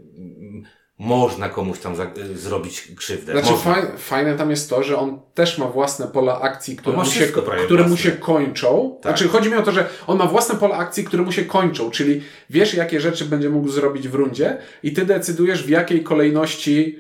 [0.99, 1.94] można komuś tam
[2.34, 3.32] zrobić krzywdę.
[3.32, 7.05] Znaczy faj, fajne tam jest to, że on też ma własne pola akcji, które, mu
[7.05, 7.26] się,
[7.64, 8.99] które mu się kończą.
[9.03, 9.12] Tak.
[9.12, 11.90] Znaczy chodzi mi o to, że on ma własne pola akcji, które mu się kończą,
[11.90, 16.99] czyli wiesz jakie rzeczy będzie mógł zrobić w rundzie i ty decydujesz w jakiej kolejności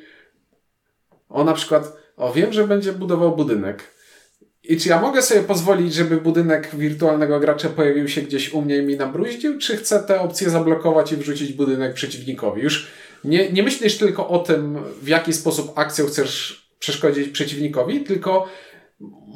[1.28, 3.96] o na przykład, o wiem, że będzie budował budynek.
[4.68, 8.76] I czy ja mogę sobie pozwolić, żeby budynek wirtualnego gracza pojawił się gdzieś u mnie
[8.76, 12.62] i mi nabruździł, czy chcę te opcje zablokować i wrzucić budynek przeciwnikowi?
[12.62, 12.86] Już
[13.26, 18.48] nie, nie myślisz tylko o tym, w jaki sposób akcją chcesz przeszkodzić przeciwnikowi, tylko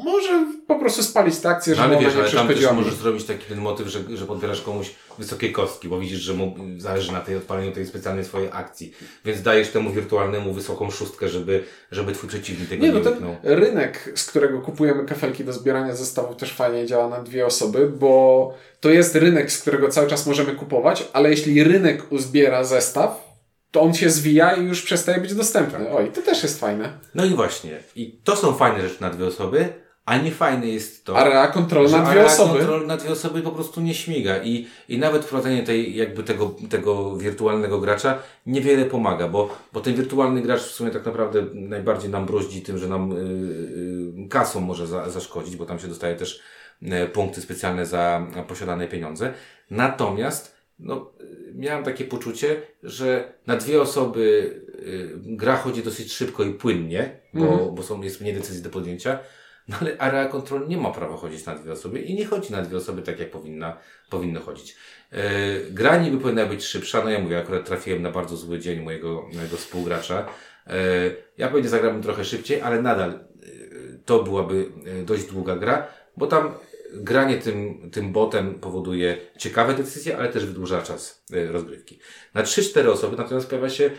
[0.05, 2.95] może po prostu spalić tę akcję, żeby no, ale wiesz, nie ale tam też możesz
[2.95, 7.13] zrobić taki ten motyw, że, że podbierasz komuś wysokie kostki, bo widzisz, że mu zależy
[7.13, 8.95] na tej odpaleniu tej specjalnej swojej akcji.
[9.25, 13.37] Więc dajesz temu wirtualnemu wysoką szóstkę, żeby, żeby twój przeciwnik tego nie, nie no ten
[13.43, 18.55] rynek, z którego kupujemy kafelki do zbierania zestawów też fajnie działa na dwie osoby, bo
[18.81, 23.30] to jest rynek, z którego cały czas możemy kupować, ale jeśli rynek uzbiera zestaw,
[23.71, 25.91] to on się zwija i już przestaje być dostępny.
[25.91, 26.99] Oj, to też jest fajne.
[27.15, 27.79] No i właśnie.
[27.97, 29.73] I to są fajne rzeczy na dwie osoby,
[30.07, 31.19] a nie fajne jest to.
[31.19, 32.59] Area kontrol na dwie osoby.
[32.59, 34.43] kontrol na dwie osoby po prostu nie śmiga.
[34.43, 39.95] I, i nawet wprowadzenie tej, jakby tego, tego wirtualnego gracza niewiele pomaga, bo, bo ten
[39.95, 44.87] wirtualny gracz w sumie tak naprawdę najbardziej nam broździ tym, że nam yy, kasą może
[44.87, 46.41] za, zaszkodzić, bo tam się dostaje też
[46.83, 49.33] yy, punkty specjalne za posiadane pieniądze.
[49.71, 51.13] Natomiast no,
[51.55, 54.21] miałem takie poczucie, że na dwie osoby
[54.79, 57.75] y, gra chodzi dosyć szybko i płynnie, bo, mm.
[57.75, 59.19] bo są, jest mniej decyzji do podjęcia,
[59.69, 62.63] no ale area control nie ma prawa chodzić na dwie osoby i nie chodzi na
[62.63, 63.77] dwie osoby tak, jak powinna,
[64.11, 64.77] powinno chodzić.
[65.13, 65.19] Yy,
[65.71, 69.29] gra niby powinna być szybsza, no ja mówię, akurat trafiłem na bardzo zły dzień mojego,
[69.35, 70.27] mojego współgracza.
[70.67, 70.73] Yy,
[71.39, 74.67] ja pewnie zagrałbym trochę szybciej, ale nadal yy, to byłaby
[75.05, 76.55] dość długa gra, bo tam
[76.95, 81.99] granie tym, tym botem powoduje ciekawe decyzje, ale też wydłuża czas e, rozgrywki.
[82.35, 83.91] Na 3-4 osoby natomiast pojawia się, e,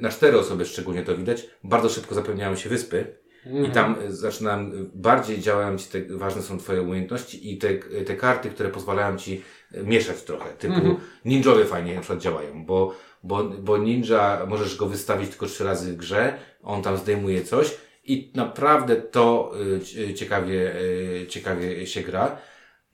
[0.00, 3.16] na 4 osoby szczególnie to widać, bardzo szybko zapełniają się wyspy
[3.46, 3.66] mhm.
[3.66, 7.74] i tam e, zaczynam, bardziej działają Ci te, ważne są Twoje umiejętności i te,
[8.04, 9.42] te karty, które pozwalają Ci
[9.84, 10.96] mieszać trochę, typu mhm.
[11.24, 15.92] ninjowie fajnie na przykład działają, bo, bo, bo ninja możesz go wystawić tylko trzy razy
[15.92, 17.76] w grze, on tam zdejmuje coś,
[18.08, 19.52] i naprawdę to
[19.96, 20.80] y, ciekawie,
[21.22, 22.38] y, ciekawie się gra.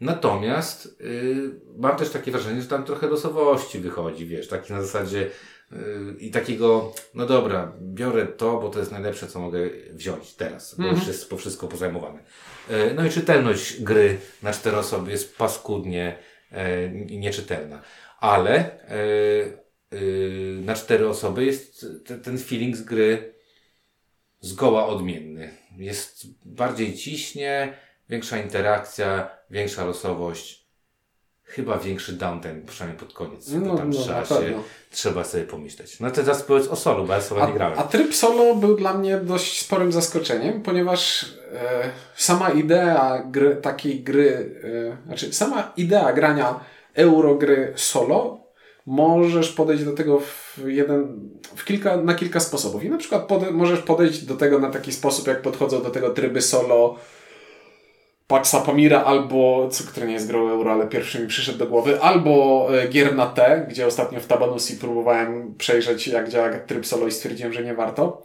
[0.01, 5.31] Natomiast y, mam też takie wrażenie, że tam trochę losowości wychodzi, wiesz, taki na zasadzie
[6.19, 9.59] i takiego, no dobra, biorę to, bo to jest najlepsze, co mogę
[9.91, 10.99] wziąć teraz, bo mm -hmm.
[10.99, 12.19] już jest po wszystko pozajmowane.
[12.95, 16.19] No i czytelność gry na cztery osoby jest paskudnie
[17.11, 17.83] nieczytelna,
[18.21, 18.71] ale
[20.65, 21.87] na cztery osoby jest
[22.23, 23.34] ten feeling z gry
[24.45, 25.51] zgoła odmienny.
[25.77, 27.75] Jest bardziej ciśnie,
[28.09, 30.65] większa interakcja, większa losowość,
[31.43, 33.49] chyba większy downtime, przynajmniej pod koniec.
[33.49, 36.01] No, tam no, trzeba, się, trzeba sobie pomyśleć.
[36.01, 37.79] No to teraz powiedz o solo, bo ja solo a, nie grałem.
[37.79, 44.01] A tryb solo był dla mnie dość sporym zaskoczeniem, ponieważ e, sama idea gry, takiej
[44.01, 44.61] gry,
[45.03, 46.61] e, znaczy sama idea grania
[46.95, 48.44] eurogry solo
[48.87, 52.85] możesz podejść do tego w jeden, w kilka, na kilka sposobów.
[52.85, 56.11] I na przykład pode, możesz podejść do tego na taki sposób, jak podchodzą do tego
[56.11, 56.97] tryby solo
[58.27, 62.01] Paxa Pamira albo, co, który nie jest grą euro, ale pierwszy mi przyszedł do głowy,
[62.01, 67.07] albo e, gier na T, gdzie ostatnio w Tabanusi próbowałem przejrzeć, jak działa tryb solo
[67.07, 68.23] i stwierdziłem, że nie warto.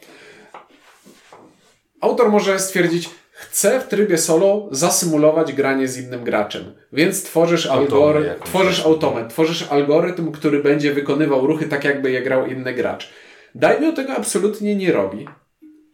[2.02, 6.64] Autor może stwierdzić, chcę w trybie solo zasymulować granie z innym graczem.
[6.94, 12.46] Więc tworzysz, algorytm, tworzysz automat, tworzysz algorytm, który będzie wykonywał ruchy tak, jakby je grał
[12.46, 13.10] inny gracz.
[13.56, 15.28] Daimyo tego absolutnie nie robi.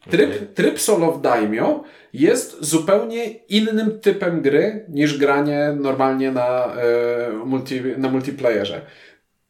[0.09, 0.47] Tryb, okay.
[0.55, 1.83] tryb solo w Daimyo
[2.13, 8.81] jest zupełnie innym typem gry niż granie normalnie na, e, multi, na multiplayerze.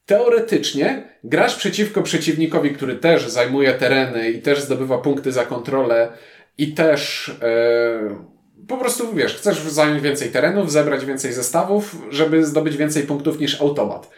[0.05, 6.11] Teoretycznie grasz przeciwko przeciwnikowi, który też zajmuje tereny i też zdobywa punkty za kontrolę
[6.57, 8.25] i też e,
[8.67, 13.61] po prostu wiesz, chcesz zająć więcej terenów, zebrać więcej zestawów, żeby zdobyć więcej punktów niż
[13.61, 14.09] automat.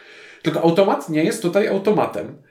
[0.42, 2.42] Tylko automat nie jest tutaj automatem.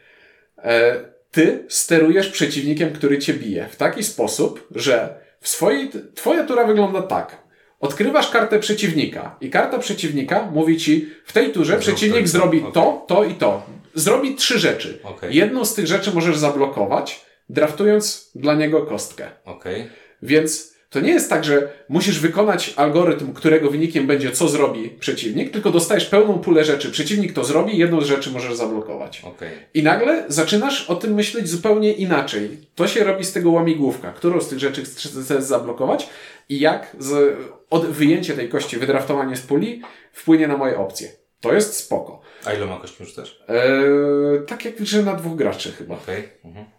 [0.58, 0.96] E,
[1.32, 7.02] ty sterujesz przeciwnikiem, który cię bije w taki sposób, że w swojej, twoja tura wygląda
[7.02, 7.48] tak.
[7.80, 12.72] Odkrywasz kartę przeciwnika i karta przeciwnika mówi ci, w tej turze przeciwnik zrobi okay.
[12.72, 13.64] to, to i to.
[13.94, 15.00] Zrobi trzy rzeczy.
[15.04, 15.34] Okay.
[15.34, 19.30] Jedną z tych rzeczy możesz zablokować, draftując dla niego kostkę.
[19.46, 19.90] Okay.
[20.22, 25.52] Więc to nie jest tak, że musisz wykonać algorytm, którego wynikiem będzie, co zrobi przeciwnik,
[25.52, 26.92] tylko dostajesz pełną pulę rzeczy.
[26.92, 29.22] Przeciwnik to zrobi, jedną z rzeczy możesz zablokować.
[29.24, 29.50] Okay.
[29.74, 32.58] I nagle zaczynasz o tym myśleć zupełnie inaczej.
[32.76, 34.12] To się robi z tego łamigłówka.
[34.12, 35.12] Którą z tych rzeczy chcesz
[35.44, 36.10] zablokować
[36.50, 37.38] i jak z,
[37.70, 39.82] od wyjęcie tej kości, wydraftowanie z puli
[40.14, 41.10] wpłynie na moje opcje.
[41.42, 42.22] To jest spoko.
[42.46, 43.44] A ile ma kości już też?
[43.48, 45.96] Eee, tak jak że na dwóch graczy chyba.
[45.96, 46.30] Okay.
[46.46, 46.66] Mhm.
[46.66, 46.77] Eee,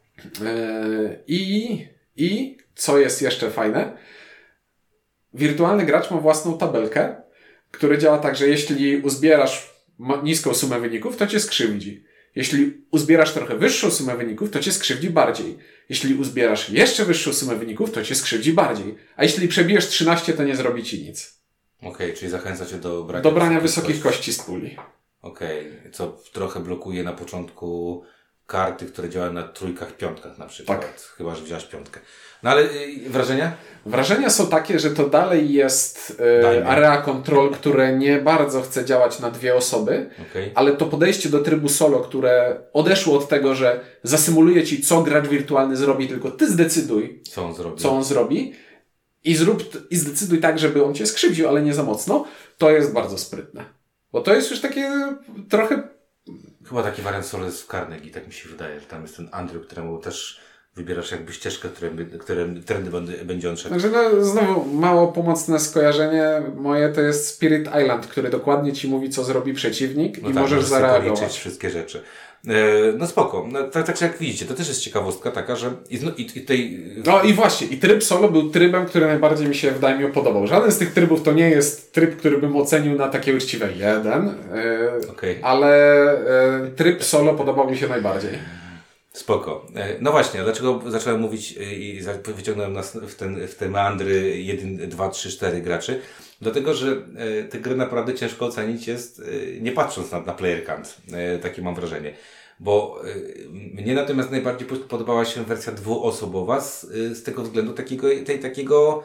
[1.26, 3.96] I, I co jest jeszcze fajne?
[5.34, 7.22] Wirtualny gracz ma własną tabelkę,
[7.70, 9.74] która działa tak, że jeśli uzbierasz
[10.22, 12.04] niską sumę wyników, to cię skrzywdzi.
[12.34, 15.58] Jeśli uzbierasz trochę wyższą sumę wyników, to cię skrzywdzi bardziej.
[15.88, 18.94] Jeśli uzbierasz jeszcze wyższą sumę wyników, to cię skrzywdzi bardziej.
[19.16, 21.40] A jeśli przebijesz 13, to nie zrobi ci nic.
[21.78, 24.18] Okej, okay, czyli zachęca cię do brania do brania wysokich kości.
[24.18, 24.76] kości z puli.
[25.22, 28.02] Okej, okay, co trochę blokuje na początku
[28.48, 30.80] karty, które działają na trójkach, piątkach na przykład.
[30.80, 31.00] Tak.
[31.16, 32.00] Chyba, że wziąłeś piątkę.
[32.42, 33.52] No ale y, wrażenia?
[33.86, 39.20] Wrażenia są takie, że to dalej jest y, area control, które nie bardzo chce działać
[39.20, 40.50] na dwie osoby, okay.
[40.54, 45.28] ale to podejście do trybu solo, które odeszło od tego, że zasymuluje ci, co gracz
[45.28, 47.82] wirtualny zrobi, tylko ty zdecyduj, co on zrobi.
[47.82, 48.52] Co on zrobi
[49.24, 52.24] i zrób i zdecyduj tak, żeby on cię skrzywdził, ale nie za mocno,
[52.58, 53.64] to jest bardzo sprytne.
[54.12, 54.90] Bo to jest już takie
[55.48, 55.97] trochę
[56.68, 59.28] Chyba taki wariant solo jest w Carnegie, tak mi się wydaje, że tam jest ten
[59.32, 60.40] Andrew, któremu też
[60.76, 61.68] wybierasz jakby ścieżkę,
[62.20, 62.90] którym trendy
[63.24, 63.80] będzie on szedł.
[63.80, 69.10] Znaczy, no, znowu mało pomocne skojarzenie moje to jest Spirit Island, który dokładnie ci mówi,
[69.10, 71.36] co zrobi przeciwnik no i tak, możesz zareagować.
[71.36, 72.02] wszystkie rzeczy.
[72.46, 72.52] E,
[72.98, 73.46] no spoko.
[73.52, 76.40] No, tak, tak jak widzicie, to też jest ciekawostka taka, że i, no, i, i
[76.40, 76.84] tej...
[77.06, 80.46] No i właśnie, i tryb solo był trybem, który najbardziej mi się wydaje mi podobał.
[80.46, 84.28] Żaden z tych trybów to nie jest tryb, który bym ocenił na takie uczciwe jeden,
[84.28, 85.38] e, okay.
[85.42, 86.02] ale
[86.66, 88.30] e, tryb solo podobał mi się najbardziej.
[89.12, 89.66] Spoko.
[89.76, 94.42] E, no właśnie, dlaczego zacząłem mówić e, i wyciągnąłem nas w, ten, w te meandry
[94.42, 96.00] 1, 2, 3, 4 graczy?
[96.40, 99.22] Dlatego, że e, tę grę naprawdę ciężko ocenić jest,
[99.60, 100.96] nie patrząc na, na player count.
[101.42, 102.14] Takie mam wrażenie.
[102.60, 103.02] Bo
[103.74, 109.02] mnie natomiast najbardziej podobała się wersja dwuosobowa z, z tego względu takiego, tej takiego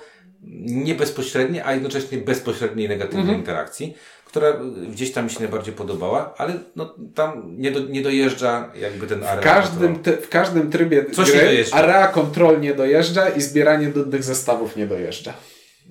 [0.65, 3.39] nie bezpośredniej, a jednocześnie bezpośredniej negatywnej mhm.
[3.39, 3.93] interakcji
[4.33, 4.53] która
[4.91, 9.23] gdzieś tam mi się najbardziej podobała, ale no, tam nie, do, nie dojeżdża jakby ten
[9.23, 9.41] area.
[9.41, 14.23] W każdym, te, w każdym trybie Coś gry area control nie dojeżdża i zbieranie nudnych
[14.23, 15.33] zestawów nie dojeżdża.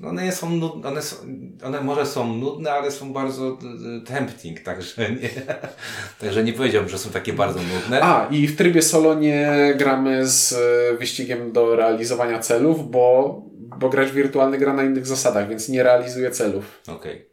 [0.08, 1.16] One są nudne, one, są,
[1.64, 3.58] one może są nudne, ale są bardzo
[4.06, 5.28] tempting, także nie,
[6.20, 8.02] także nie powiedziałbym, że są takie bardzo nudne.
[8.02, 13.42] A, i w trybie solo nie gramy z e, wyścigiem do realizowania celów, bo,
[13.78, 16.80] bo gracz wirtualny gra na innych zasadach, więc nie realizuje celów.
[16.88, 16.96] Okej.
[16.96, 17.32] Okay.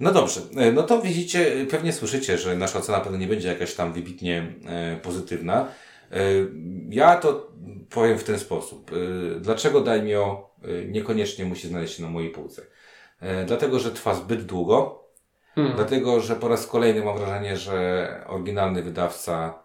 [0.00, 3.74] No dobrze, e, no to widzicie, pewnie słyszycie, że nasza ocena pewnie nie będzie jakaś
[3.74, 5.68] tam wybitnie e, pozytywna.
[6.12, 6.16] E,
[6.90, 7.52] ja to
[7.90, 8.90] powiem w ten sposób.
[9.40, 10.47] Dlaczego Daimio
[10.88, 12.66] niekoniecznie musi znaleźć się na mojej półce?
[13.46, 15.04] Dlatego, że trwa zbyt długo.
[15.54, 15.76] Hmm.
[15.76, 19.62] Dlatego, że po raz kolejny mam wrażenie, że oryginalny wydawca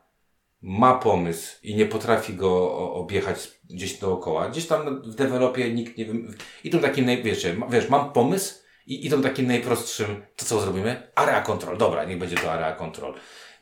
[0.61, 4.49] ma pomysł i nie potrafi go objechać gdzieś dookoła.
[4.49, 6.35] Gdzieś tam w dewelopie nikt nie wiem.
[6.63, 11.11] I to taki, wiecie, wiesz, mam pomysł, i idą takim najprostszym, to co zrobimy?
[11.15, 11.77] Area control.
[11.77, 13.13] Dobra, niech będzie to area control.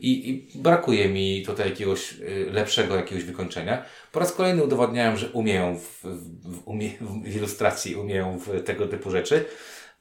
[0.02, 3.86] I, I, brakuje mi tutaj jakiegoś y, lepszego jakiegoś wykończenia.
[4.12, 6.02] Po raz kolejny udowodniałem, że umieją w,
[6.44, 6.90] w, umie,
[7.24, 9.46] w ilustracji, umieją w tego typu rzeczy.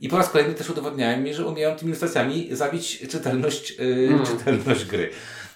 [0.01, 4.27] I po raz kolejny też udowodniałem mi, że umieją tymi ilustracjami zabić czytelność, yy, mm.
[4.27, 5.11] czytelność gry.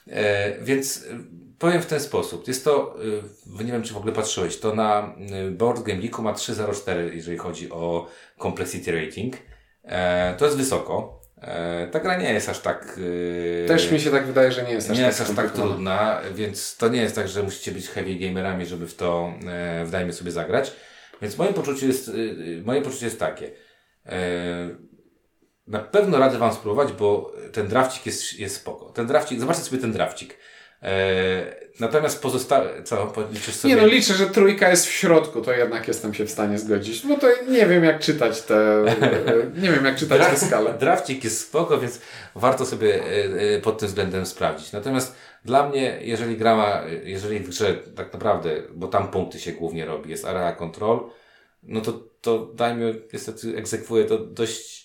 [0.09, 1.19] E, więc y,
[1.59, 2.49] powiem w ten sposób.
[2.49, 2.97] Jest to,
[3.47, 5.15] nie wiem czy w ogóle patrzyłeś, to na
[5.49, 8.07] y, Board Game Geeku ma 3.04, jeżeli chodzi o
[8.43, 9.37] complexity rating.
[9.85, 11.24] E, to jest wysoko.
[11.47, 12.99] E, ta gra nie jest aż tak.
[13.65, 15.51] E, Też mi się tak wydaje, że nie jest aż, nie tak, jest aż tak
[15.51, 19.85] trudna, więc to nie jest tak, że musicie być heavy gamerami, żeby w to e,
[19.85, 20.73] wdajmy sobie zagrać.
[21.23, 22.11] Więc moje poczucie jest,
[22.65, 23.51] moje poczucie jest takie.
[25.67, 28.91] Na pewno radzę Wam spróbować, bo ten drafcik jest, jest spoko.
[28.91, 30.39] Ten drafcik, zobaczcie sobie ten drafcik.
[31.81, 33.75] Natomiast pozostałe, co, liczysz sobie?
[33.75, 37.07] Nie no, liczę, że trójka jest w środku, to jednak jestem się w stanie zgodzić,
[37.07, 38.85] bo to nie wiem jak czytać te,
[39.63, 40.75] nie wiem jak czytać tę skalę.
[40.79, 42.01] Drafcik jest spoko, więc
[42.35, 44.73] warto sobie e, e, pod tym względem sprawdzić.
[44.73, 49.53] Natomiast dla mnie, jeżeli gra ma, jeżeli w grze tak naprawdę, bo tam punkty się
[49.53, 51.11] głównie robi, jest area control,
[51.63, 54.84] no to, to dajmy, niestety egzekwuje to dość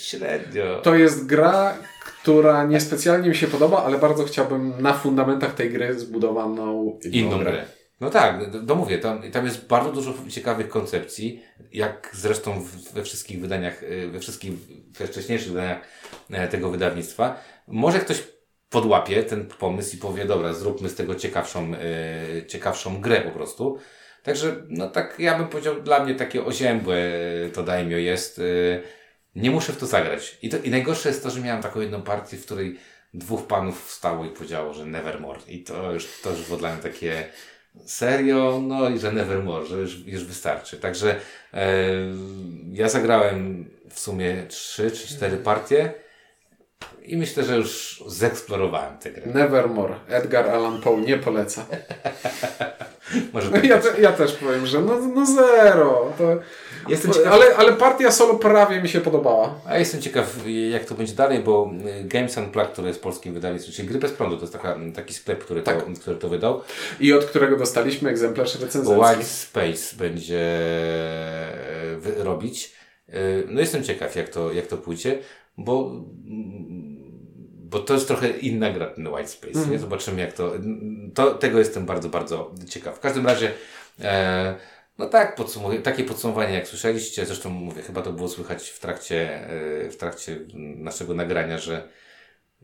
[0.00, 0.80] średnio.
[0.82, 1.74] To jest gra,
[2.22, 7.52] która niespecjalnie mi się podoba, ale bardzo chciałbym na fundamentach tej gry zbudowaną inną grę.
[7.52, 7.64] grę.
[8.00, 11.42] No tak, no mówię, tam, tam jest bardzo dużo ciekawych koncepcji,
[11.72, 14.52] jak zresztą we wszystkich wydaniach, y, we wszystkich
[14.98, 15.78] we wcześniejszych wydaniach
[16.30, 17.40] e, tego wydawnictwa.
[17.66, 18.22] Może ktoś
[18.70, 23.78] podłapie ten pomysł i powie, dobra, zróbmy z tego ciekawszą, e, ciekawszą grę po prostu.
[24.22, 26.96] Także, no tak, ja bym powiedział, dla mnie takie oziębłe
[27.52, 28.40] to daimio jest.
[29.36, 30.38] Nie muszę w to zagrać.
[30.42, 32.78] I, to, I najgorsze jest to, że miałem taką jedną partię, w której
[33.14, 35.40] dwóch panów wstało i powiedziało, że Nevermore.
[35.48, 37.28] I to już, to już było dla mnie takie
[37.86, 40.76] serio, no i że Nevermore, że już, już wystarczy.
[40.76, 41.20] Także
[41.54, 41.82] e,
[42.72, 45.94] ja zagrałem w sumie trzy czy cztery partie
[47.02, 49.22] i myślę, że już zeksplorowałem tę grę.
[49.26, 49.94] Nevermore.
[50.08, 51.66] Edgar Allan Poe nie poleca.
[53.32, 56.12] Może tak ja, te, ja też powiem, że no, no zero.
[56.18, 56.24] To,
[56.88, 59.54] Jestem ciekaw, ale, ale partia solo prawie mi się podobała.
[59.66, 60.36] a jestem ciekaw,
[60.70, 61.70] jak to będzie dalej, bo
[62.00, 65.14] y, Games Unplugged, który jest polskim wydawnictwem, czyli Gry Bez Prądu, to jest taka, taki
[65.14, 65.70] sklep, który, to,
[66.00, 66.60] który to wydał.
[67.00, 69.04] I od którego dostaliśmy egzemplarz recenzencki.
[69.04, 70.58] White Space będzie
[71.98, 72.72] wy- robić.
[73.08, 73.12] E,
[73.48, 75.18] No jestem ciekaw, jak to, jak to pójdzie,
[75.58, 75.90] bo,
[77.54, 79.66] bo to jest trochę inna gra, ten White Space.
[79.70, 79.78] Nie?
[79.78, 80.52] Zobaczymy, jak to,
[81.14, 81.30] to.
[81.34, 82.96] Tego jestem bardzo, bardzo ciekaw.
[82.96, 83.50] W każdym razie,
[84.00, 84.54] e,
[85.00, 89.46] no tak, podsumuj- takie podsumowanie, jak słyszeliście, zresztą mówię, chyba to było słychać w trakcie,
[89.86, 90.38] e, w trakcie
[90.76, 91.88] naszego nagrania, że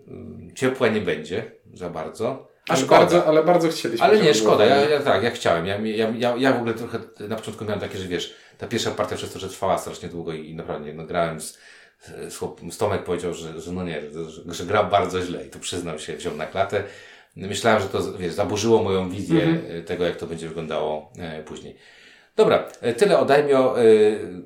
[0.08, 2.48] mm, ciepła nie będzie za bardzo.
[2.68, 3.00] A Ale szkoda.
[3.00, 4.06] bardzo, ale bardzo chcieliśmy.
[4.06, 5.66] Ale nie, szkoda, ja, ja tak, ja chciałem.
[5.66, 8.90] Ja, ja, ja, ja w ogóle trochę na początku miałem takie, że wiesz, ta pierwsza
[8.90, 11.58] partia przez to, że trwała strasznie długo i naprawdę no, grałem z,
[12.70, 15.98] z, Tomek powiedział, że, że no nie, że, że grał bardzo źle i to przyznał
[15.98, 16.84] się, wziął na klatę.
[17.36, 19.84] Myślałem, że to wiesz, zaburzyło moją wizję Mhm.
[19.84, 21.76] tego, jak to będzie wyglądało e, później.
[22.36, 23.84] Dobra, e, tyle o Daimio e,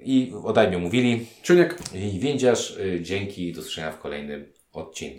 [0.05, 1.79] i o Daimio mówili Czuniek.
[1.95, 2.79] i Windziarz.
[2.79, 5.19] E, dzięki, do usłyszenia w kolejnym odcinku.